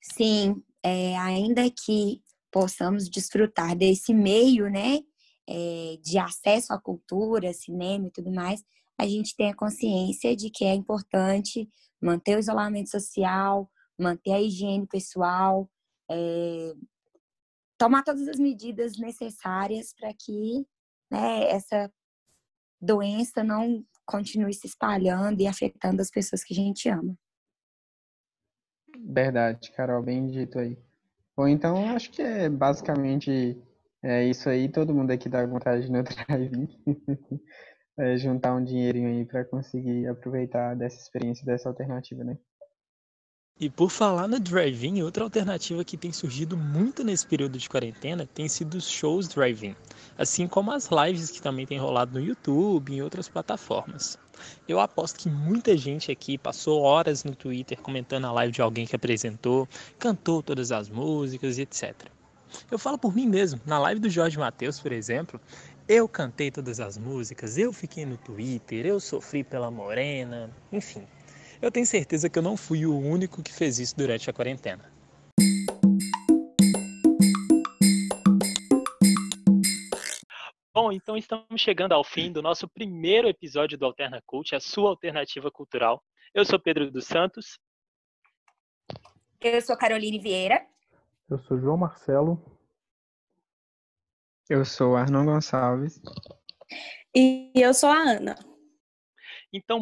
Sim, 0.00 0.62
é, 0.82 1.16
ainda 1.18 1.62
que 1.70 2.22
possamos 2.50 3.08
desfrutar 3.08 3.76
desse 3.76 4.14
meio, 4.14 4.70
né, 4.70 5.00
é, 5.48 5.98
de 6.02 6.18
acesso 6.18 6.72
à 6.72 6.80
cultura, 6.80 7.52
cinema 7.52 8.06
e 8.06 8.10
tudo 8.10 8.32
mais, 8.32 8.64
a 8.98 9.06
gente 9.06 9.36
tem 9.36 9.50
a 9.50 9.56
consciência 9.56 10.34
de 10.34 10.48
que 10.50 10.64
é 10.64 10.74
importante 10.74 11.68
manter 12.00 12.36
o 12.36 12.38
isolamento 12.38 12.90
social, 12.90 13.70
manter 13.98 14.32
a 14.32 14.40
higiene 14.40 14.86
pessoal, 14.86 15.68
é, 16.10 16.72
tomar 17.78 18.02
todas 18.02 18.26
as 18.28 18.38
medidas 18.38 18.96
necessárias 18.96 19.92
para 19.92 20.12
que 20.14 20.66
né, 21.10 21.50
essa 21.50 21.92
doença 22.80 23.42
não 23.42 23.84
continue 24.04 24.54
se 24.54 24.66
espalhando 24.66 25.40
e 25.40 25.46
afetando 25.46 26.00
as 26.00 26.10
pessoas 26.10 26.44
que 26.44 26.54
a 26.54 26.56
gente 26.56 26.88
ama. 26.88 27.14
Verdade, 28.98 29.72
Carol, 29.72 30.02
bem 30.02 30.26
dito 30.26 30.58
aí. 30.58 30.78
Bom, 31.36 31.46
então 31.46 31.90
acho 31.90 32.10
que 32.10 32.22
é 32.22 32.48
basicamente 32.48 33.60
é 34.02 34.24
isso 34.24 34.48
aí. 34.48 34.68
Todo 34.68 34.94
mundo 34.94 35.10
aqui 35.10 35.28
dá 35.28 35.44
vontade 35.44 35.86
de 35.86 35.92
no 35.92 36.02
drive 36.02 36.68
é, 37.98 38.16
juntar 38.16 38.54
um 38.54 38.64
dinheirinho 38.64 39.08
aí 39.08 39.24
para 39.24 39.44
conseguir 39.44 40.06
aproveitar 40.06 40.74
dessa 40.74 40.96
experiência, 40.96 41.44
dessa 41.44 41.68
alternativa, 41.68 42.22
né? 42.22 42.38
E 43.58 43.70
por 43.70 43.88
falar 43.90 44.28
no 44.28 44.38
drive-in, 44.38 45.00
outra 45.00 45.24
alternativa 45.24 45.82
que 45.82 45.96
tem 45.96 46.12
surgido 46.12 46.58
muito 46.58 47.02
nesse 47.02 47.26
período 47.26 47.56
de 47.56 47.66
quarentena 47.66 48.28
tem 48.34 48.46
sido 48.50 48.74
os 48.74 48.86
shows 48.86 49.28
drive-in, 49.28 49.74
assim 50.18 50.46
como 50.46 50.70
as 50.70 50.90
lives 50.90 51.30
que 51.30 51.40
também 51.40 51.64
tem 51.64 51.78
rolado 51.78 52.12
no 52.12 52.20
YouTube 52.22 52.92
e 52.92 52.96
em 52.96 53.02
outras 53.02 53.30
plataformas. 53.30 54.18
Eu 54.68 54.78
aposto 54.78 55.18
que 55.18 55.30
muita 55.30 55.74
gente 55.74 56.12
aqui 56.12 56.36
passou 56.36 56.82
horas 56.82 57.24
no 57.24 57.34
Twitter 57.34 57.80
comentando 57.80 58.26
a 58.26 58.32
live 58.32 58.52
de 58.52 58.60
alguém 58.60 58.84
que 58.84 58.94
apresentou, 58.94 59.66
cantou 59.98 60.42
todas 60.42 60.70
as 60.70 60.90
músicas 60.90 61.56
e 61.56 61.62
etc. 61.62 61.94
Eu 62.70 62.78
falo 62.78 62.98
por 62.98 63.14
mim 63.14 63.26
mesmo, 63.26 63.58
na 63.64 63.78
live 63.78 64.02
do 64.02 64.10
Jorge 64.10 64.38
Matheus, 64.38 64.78
por 64.78 64.92
exemplo, 64.92 65.40
eu 65.88 66.06
cantei 66.06 66.50
todas 66.50 66.78
as 66.78 66.98
músicas, 66.98 67.56
eu 67.56 67.72
fiquei 67.72 68.04
no 68.04 68.18
Twitter, 68.18 68.84
eu 68.84 69.00
sofri 69.00 69.42
pela 69.42 69.70
morena, 69.70 70.50
enfim. 70.70 71.06
Eu 71.60 71.70
tenho 71.70 71.86
certeza 71.86 72.28
que 72.28 72.38
eu 72.38 72.42
não 72.42 72.56
fui 72.56 72.84
o 72.84 72.98
único 72.98 73.42
que 73.42 73.52
fez 73.52 73.78
isso 73.78 73.96
durante 73.96 74.28
a 74.28 74.32
quarentena. 74.32 74.92
Bom, 80.74 80.92
então 80.92 81.16
estamos 81.16 81.58
chegando 81.58 81.92
ao 81.92 82.04
fim 82.04 82.30
do 82.30 82.42
nosso 82.42 82.68
primeiro 82.68 83.26
episódio 83.26 83.78
do 83.78 83.86
Alterna 83.86 84.20
Cult, 84.26 84.54
a 84.54 84.60
sua 84.60 84.90
alternativa 84.90 85.50
cultural. 85.50 86.02
Eu 86.34 86.44
sou 86.44 86.60
Pedro 86.60 86.90
dos 86.90 87.06
Santos. 87.06 87.58
Eu 89.40 89.62
sou 89.62 89.76
Caroline 89.76 90.18
Vieira. 90.18 90.66
Eu 91.30 91.38
sou 91.38 91.58
João 91.58 91.78
Marcelo. 91.78 92.38
Eu 94.50 94.66
sou 94.66 94.94
Arnon 94.94 95.24
Gonçalves. 95.24 95.98
E 97.14 97.50
eu 97.54 97.72
sou 97.72 97.88
a 97.88 97.96
Ana. 97.96 98.34
Então, 99.50 99.80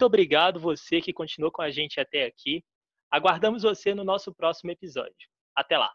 muito 0.00 0.06
obrigado 0.06 0.58
você 0.58 0.98
que 0.98 1.12
continuou 1.12 1.52
com 1.52 1.60
a 1.60 1.70
gente 1.70 2.00
até 2.00 2.24
aqui. 2.24 2.64
Aguardamos 3.10 3.64
você 3.64 3.94
no 3.94 4.02
nosso 4.02 4.34
próximo 4.34 4.70
episódio. 4.70 5.28
Até 5.54 5.76
lá. 5.76 5.92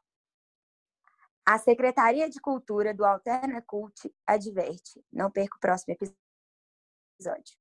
A 1.44 1.58
Secretaria 1.58 2.30
de 2.30 2.40
Cultura 2.40 2.94
do 2.94 3.04
Alterna 3.04 3.64
Cult 3.64 4.14
adverte: 4.28 5.04
não 5.12 5.32
perca 5.32 5.58
o 5.58 5.60
próximo 5.60 5.96
episódio. 7.20 7.58